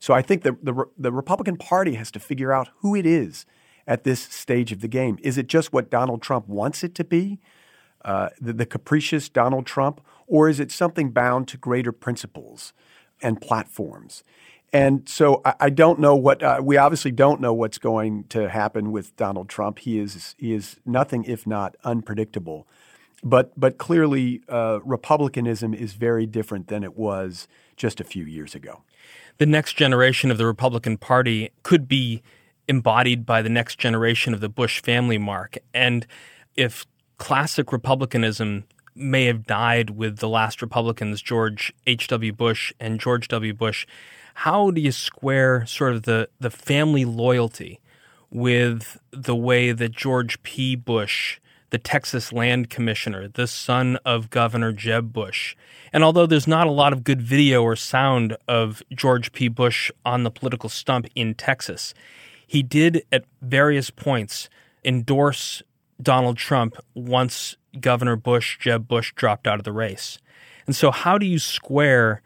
So 0.00 0.14
I 0.14 0.22
think 0.22 0.42
the, 0.42 0.56
the, 0.62 0.84
the 0.98 1.12
Republican 1.12 1.58
Party 1.58 1.94
has 1.94 2.10
to 2.12 2.18
figure 2.18 2.52
out 2.52 2.70
who 2.78 2.96
it 2.96 3.06
is 3.06 3.44
at 3.86 4.04
this 4.04 4.20
stage 4.20 4.72
of 4.72 4.80
the 4.80 4.88
game. 4.88 5.18
Is 5.22 5.38
it 5.38 5.46
just 5.46 5.72
what 5.72 5.90
Donald 5.90 6.22
Trump 6.22 6.48
wants 6.48 6.84
it 6.84 6.94
to 6.96 7.04
be, 7.04 7.40
uh, 8.04 8.30
the, 8.40 8.52
the 8.52 8.66
capricious 8.66 9.28
Donald 9.28 9.66
Trump, 9.66 10.00
or 10.26 10.48
is 10.48 10.60
it 10.60 10.70
something 10.70 11.10
bound 11.10 11.48
to 11.48 11.56
greater 11.56 11.92
principles 11.92 12.72
and 13.22 13.40
platforms? 13.40 14.24
And 14.72 15.06
so 15.08 15.42
I, 15.44 15.54
I 15.60 15.70
don't 15.70 15.98
know 15.98 16.16
what 16.16 16.42
uh, 16.42 16.60
we 16.62 16.76
obviously 16.76 17.12
don't 17.12 17.40
know 17.40 17.52
what's 17.52 17.78
going 17.78 18.24
to 18.30 18.48
happen 18.48 18.90
with 18.90 19.14
Donald 19.16 19.48
Trump. 19.48 19.80
He 19.80 19.98
is 19.98 20.34
he 20.38 20.54
is 20.54 20.80
nothing 20.86 21.24
if 21.24 21.46
not 21.46 21.76
unpredictable. 21.84 22.66
But 23.22 23.52
but 23.58 23.78
clearly, 23.78 24.42
uh, 24.48 24.80
republicanism 24.84 25.74
is 25.74 25.92
very 25.92 26.26
different 26.26 26.68
than 26.68 26.82
it 26.82 26.96
was 26.96 27.46
just 27.76 28.00
a 28.00 28.04
few 28.04 28.24
years 28.24 28.54
ago. 28.54 28.82
The 29.38 29.46
next 29.46 29.74
generation 29.74 30.30
of 30.30 30.38
the 30.38 30.46
Republican 30.46 30.96
Party 30.96 31.50
could 31.62 31.86
be 31.86 32.22
embodied 32.72 33.26
by 33.26 33.42
the 33.42 33.50
next 33.50 33.78
generation 33.78 34.32
of 34.32 34.40
the 34.40 34.48
Bush 34.48 34.80
family, 34.82 35.18
Mark. 35.18 35.58
And 35.74 36.06
if 36.56 36.86
classic 37.18 37.70
republicanism 37.70 38.64
may 38.94 39.26
have 39.26 39.46
died 39.46 39.90
with 39.90 40.18
the 40.18 40.28
last 40.28 40.62
Republicans, 40.62 41.20
George 41.20 41.72
H.W. 41.86 42.32
Bush 42.32 42.72
and 42.80 42.98
George 42.98 43.28
W. 43.28 43.52
Bush, 43.52 43.86
how 44.34 44.70
do 44.70 44.80
you 44.80 44.90
square 44.90 45.66
sort 45.66 45.92
of 45.92 46.02
the, 46.04 46.28
the 46.40 46.50
family 46.50 47.04
loyalty 47.04 47.78
with 48.30 48.98
the 49.10 49.36
way 49.36 49.72
that 49.72 49.92
George 49.92 50.42
P. 50.42 50.74
Bush, 50.74 51.38
the 51.68 51.78
Texas 51.78 52.32
land 52.32 52.70
commissioner, 52.70 53.28
the 53.28 53.46
son 53.46 53.98
of 54.06 54.30
Governor 54.30 54.72
Jeb 54.72 55.12
Bush, 55.12 55.54
and 55.92 56.02
although 56.02 56.24
there's 56.24 56.46
not 56.46 56.66
a 56.66 56.70
lot 56.70 56.94
of 56.94 57.04
good 57.04 57.20
video 57.20 57.62
or 57.62 57.76
sound 57.76 58.34
of 58.48 58.82
George 58.90 59.32
P. 59.32 59.48
Bush 59.48 59.90
on 60.06 60.22
the 60.22 60.30
political 60.30 60.70
stump 60.70 61.06
in 61.14 61.34
Texas, 61.34 61.92
he 62.46 62.62
did 62.62 63.04
at 63.12 63.24
various 63.40 63.90
points 63.90 64.48
endorse 64.84 65.62
Donald 66.00 66.36
Trump 66.36 66.76
once 66.94 67.56
Governor 67.80 68.16
Bush, 68.16 68.58
Jeb 68.58 68.88
Bush, 68.88 69.12
dropped 69.14 69.46
out 69.46 69.58
of 69.58 69.64
the 69.64 69.72
race. 69.72 70.18
And 70.66 70.76
so, 70.76 70.90
how 70.90 71.18
do 71.18 71.26
you 71.26 71.38
square, 71.38 72.22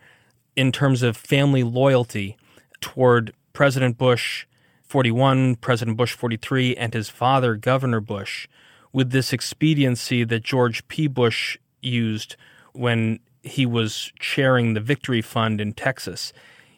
in 0.57 0.73
terms 0.73 1.03
of 1.03 1.17
family 1.17 1.63
loyalty, 1.63 2.37
toward 2.81 3.33
President 3.53 3.97
Bush 3.97 4.47
41, 4.83 5.57
President 5.57 5.97
Bush 5.97 6.15
43, 6.15 6.77
and 6.77 6.95
his 6.95 7.09
father, 7.09 7.57
Governor 7.57 8.01
Bush, 8.01 8.49
with 8.93 9.11
this 9.11 9.33
expediency 9.33 10.25
that 10.25 10.43
George 10.43 10.87
P. 10.89 11.07
Bush 11.07 11.59
used 11.81 12.37
when 12.73 13.21
he 13.43 13.67
was 13.67 14.13
chairing 14.19 14.75
the 14.75 14.81
Victory 14.81 15.23
Fund 15.23 15.61
in 15.61 15.73
Texas? 15.73 16.33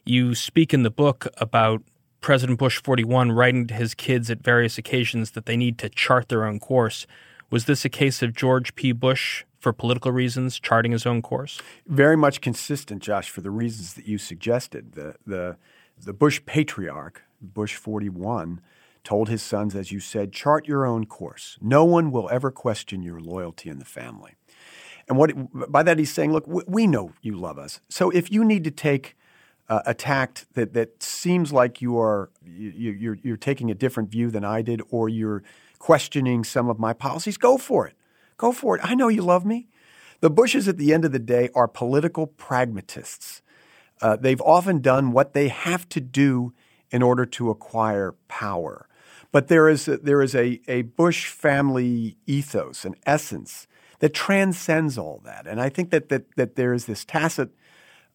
You 0.04 0.34
speak 0.34 0.72
in 0.72 0.82
the 0.82 0.90
book 0.90 1.26
about 1.36 1.82
President 2.20 2.58
Bush 2.58 2.80
41 2.82 3.32
writing 3.32 3.66
to 3.66 3.74
his 3.74 3.94
kids 3.94 4.30
at 4.30 4.42
various 4.42 4.78
occasions 4.78 5.32
that 5.32 5.46
they 5.46 5.56
need 5.56 5.78
to 5.78 5.88
chart 5.88 6.28
their 6.28 6.44
own 6.44 6.58
course. 6.58 7.06
Was 7.50 7.64
this 7.64 7.84
a 7.84 7.88
case 7.88 8.22
of 8.22 8.34
George 8.34 8.74
P. 8.74 8.92
Bush, 8.92 9.44
for 9.58 9.72
political 9.72 10.12
reasons, 10.12 10.58
charting 10.58 10.92
his 10.92 11.06
own 11.06 11.22
course? 11.22 11.60
Very 11.86 12.16
much 12.16 12.40
consistent, 12.40 13.02
Josh, 13.02 13.30
for 13.30 13.40
the 13.40 13.50
reasons 13.50 13.94
that 13.94 14.06
you 14.06 14.18
suggested. 14.18 14.92
The, 14.92 15.14
the, 15.26 15.56
the 16.04 16.12
Bush 16.12 16.40
patriarch, 16.44 17.22
Bush 17.40 17.74
41, 17.76 18.60
told 19.04 19.28
his 19.28 19.42
sons, 19.42 19.74
as 19.74 19.90
you 19.90 20.00
said, 20.00 20.32
chart 20.32 20.68
your 20.68 20.84
own 20.84 21.06
course. 21.06 21.56
No 21.60 21.84
one 21.84 22.10
will 22.10 22.28
ever 22.30 22.50
question 22.50 23.02
your 23.02 23.20
loyalty 23.20 23.70
in 23.70 23.78
the 23.78 23.84
family. 23.84 24.34
And 25.08 25.16
what 25.16 25.32
by 25.72 25.82
that 25.82 25.98
he's 25.98 26.12
saying, 26.12 26.32
look, 26.32 26.44
we 26.46 26.86
know 26.86 27.12
you 27.22 27.34
love 27.34 27.58
us. 27.58 27.80
So 27.88 28.10
if 28.10 28.30
you 28.30 28.44
need 28.44 28.64
to 28.64 28.70
take 28.70 29.16
uh, 29.68 29.82
attacked 29.86 30.46
that 30.54 30.72
that 30.74 31.02
seems 31.02 31.52
like 31.52 31.82
you 31.82 31.98
are 31.98 32.30
you, 32.44 32.90
you're 32.90 33.18
you're 33.22 33.36
taking 33.36 33.70
a 33.70 33.74
different 33.74 34.10
view 34.10 34.30
than 34.30 34.44
I 34.44 34.62
did, 34.62 34.82
or 34.90 35.08
you're 35.08 35.42
questioning 35.78 36.44
some 36.44 36.68
of 36.68 36.78
my 36.78 36.92
policies, 36.92 37.36
go 37.36 37.56
for 37.58 37.86
it. 37.86 37.94
Go 38.36 38.52
for 38.52 38.76
it. 38.76 38.80
I 38.84 38.94
know 38.94 39.08
you 39.08 39.22
love 39.22 39.44
me. 39.44 39.68
The 40.20 40.30
Bushes, 40.30 40.66
at 40.68 40.78
the 40.78 40.92
end 40.92 41.04
of 41.04 41.12
the 41.12 41.18
day, 41.18 41.48
are 41.54 41.68
political 41.68 42.26
pragmatists. 42.26 43.42
Uh, 44.00 44.16
they've 44.16 44.40
often 44.40 44.80
done 44.80 45.12
what 45.12 45.32
they 45.32 45.48
have 45.48 45.88
to 45.90 46.00
do 46.00 46.52
in 46.90 47.02
order 47.02 47.26
to 47.26 47.50
acquire 47.50 48.14
power. 48.28 48.88
But 49.30 49.48
there 49.48 49.68
is 49.68 49.86
a, 49.88 49.98
there 49.98 50.22
is 50.22 50.34
a, 50.34 50.60
a 50.68 50.82
Bush 50.82 51.26
family 51.26 52.16
ethos, 52.26 52.84
an 52.84 52.94
essence 53.06 53.66
that 53.98 54.14
transcends 54.14 54.96
all 54.96 55.20
that. 55.24 55.46
And 55.46 55.60
I 55.60 55.68
think 55.68 55.90
that, 55.90 56.08
that, 56.08 56.34
that 56.36 56.54
there 56.56 56.72
is 56.72 56.86
this 56.86 57.04
tacit 57.04 57.50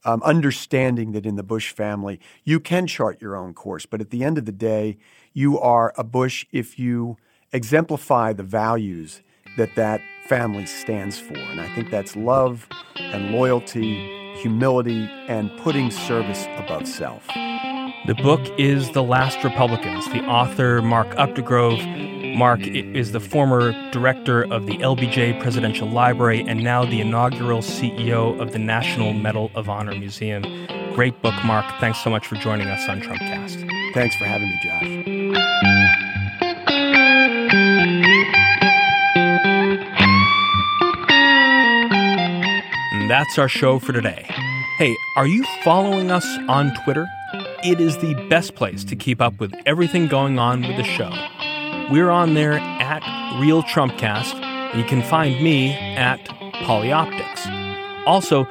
um, 0.05 0.21
understanding 0.23 1.11
that 1.13 1.25
in 1.25 1.35
the 1.35 1.43
Bush 1.43 1.71
family, 1.71 2.19
you 2.43 2.59
can 2.59 2.87
chart 2.87 3.21
your 3.21 3.35
own 3.35 3.53
course. 3.53 3.85
But 3.85 4.01
at 4.01 4.09
the 4.09 4.23
end 4.23 4.37
of 4.37 4.45
the 4.45 4.51
day, 4.51 4.97
you 5.33 5.59
are 5.59 5.93
a 5.97 6.03
Bush 6.03 6.45
if 6.51 6.77
you 6.77 7.17
exemplify 7.51 8.33
the 8.33 8.43
values 8.43 9.21
that 9.57 9.75
that 9.75 10.01
family 10.27 10.65
stands 10.65 11.19
for. 11.19 11.37
And 11.37 11.61
I 11.61 11.73
think 11.75 11.91
that's 11.91 12.15
love 12.15 12.67
and 12.95 13.31
loyalty, 13.31 13.95
humility, 14.39 15.07
and 15.27 15.51
putting 15.59 15.91
service 15.91 16.45
above 16.57 16.87
self. 16.87 17.27
The 18.05 18.15
book 18.15 18.41
is 18.57 18.91
The 18.91 19.03
Last 19.03 19.43
Republicans. 19.43 20.05
The 20.09 20.23
author, 20.25 20.81
Mark 20.81 21.07
Updegrove, 21.11 22.21
Mark 22.33 22.61
is 22.65 23.11
the 23.11 23.19
former 23.19 23.71
director 23.91 24.43
of 24.51 24.65
the 24.65 24.77
LBJ 24.77 25.39
Presidential 25.39 25.87
Library 25.87 26.43
and 26.47 26.63
now 26.63 26.83
the 26.83 26.99
inaugural 26.99 27.59
CEO 27.59 28.39
of 28.41 28.53
the 28.53 28.59
National 28.59 29.13
Medal 29.13 29.51
of 29.53 29.69
Honor 29.69 29.93
Museum. 29.93 30.43
Great 30.93 31.21
book, 31.21 31.35
Mark. 31.45 31.65
Thanks 31.79 32.03
so 32.03 32.09
much 32.09 32.25
for 32.25 32.35
joining 32.35 32.67
us 32.67 32.89
on 32.89 33.01
Trumpcast. 33.01 33.69
Thanks 33.93 34.15
for 34.15 34.25
having 34.25 34.49
me, 34.49 34.59
Josh. 34.63 34.83
And 42.93 43.09
that's 43.09 43.37
our 43.37 43.49
show 43.49 43.77
for 43.77 43.93
today. 43.93 44.25
Hey, 44.79 44.95
are 45.17 45.27
you 45.27 45.43
following 45.63 46.09
us 46.09 46.25
on 46.47 46.73
Twitter? 46.83 47.07
It 47.63 47.79
is 47.79 47.97
the 47.99 48.15
best 48.27 48.55
place 48.55 48.83
to 48.85 48.95
keep 48.95 49.21
up 49.21 49.39
with 49.39 49.53
everything 49.65 50.07
going 50.07 50.39
on 50.39 50.61
with 50.61 50.77
the 50.77 50.83
show. 50.83 51.11
We're 51.93 52.09
on 52.09 52.33
there 52.33 52.53
at 52.53 53.39
Real 53.39 53.61
Trumpcast, 53.61 54.33
and 54.33 54.81
you 54.81 54.87
can 54.87 55.03
find 55.03 55.43
me 55.43 55.73
at 55.73 56.17
Polyoptics. 56.65 57.45
Also, 58.07 58.45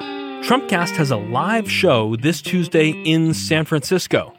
Trumpcast 0.45 0.91
has 0.91 1.11
a 1.11 1.17
live 1.17 1.69
show 1.69 2.15
this 2.15 2.41
Tuesday 2.41 2.91
in 2.91 3.35
San 3.35 3.65
Francisco. 3.65 4.33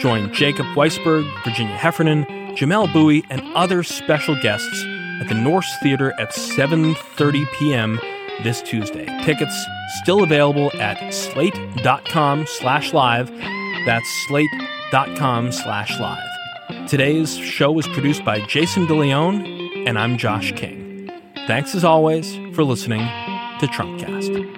Join 0.00 0.34
Jacob 0.34 0.66
Weisberg, 0.74 1.30
Virginia 1.44 1.76
Heffernan, 1.76 2.24
Jamelle 2.56 2.92
Bouie, 2.92 3.22
and 3.30 3.42
other 3.54 3.84
special 3.84 4.34
guests 4.42 4.84
at 5.20 5.28
the 5.28 5.36
Nourse 5.36 5.72
Theater 5.80 6.12
at 6.18 6.30
7:30 6.30 7.46
p.m. 7.52 8.00
this 8.42 8.60
Tuesday. 8.62 9.06
Tickets 9.22 9.54
still 10.02 10.24
available 10.24 10.72
at 10.80 11.14
slate.com/live. 11.14 13.30
That's 13.86 14.26
slate.com/live. 14.26 16.37
Today's 16.88 17.36
show 17.36 17.70
was 17.70 17.86
produced 17.86 18.24
by 18.24 18.40
Jason 18.46 18.86
DeLeon, 18.86 19.86
and 19.86 19.98
I'm 19.98 20.16
Josh 20.16 20.52
King. 20.52 21.10
Thanks 21.46 21.74
as 21.74 21.84
always 21.84 22.34
for 22.54 22.64
listening 22.64 23.00
to 23.00 23.66
Trumpcast. 23.66 24.57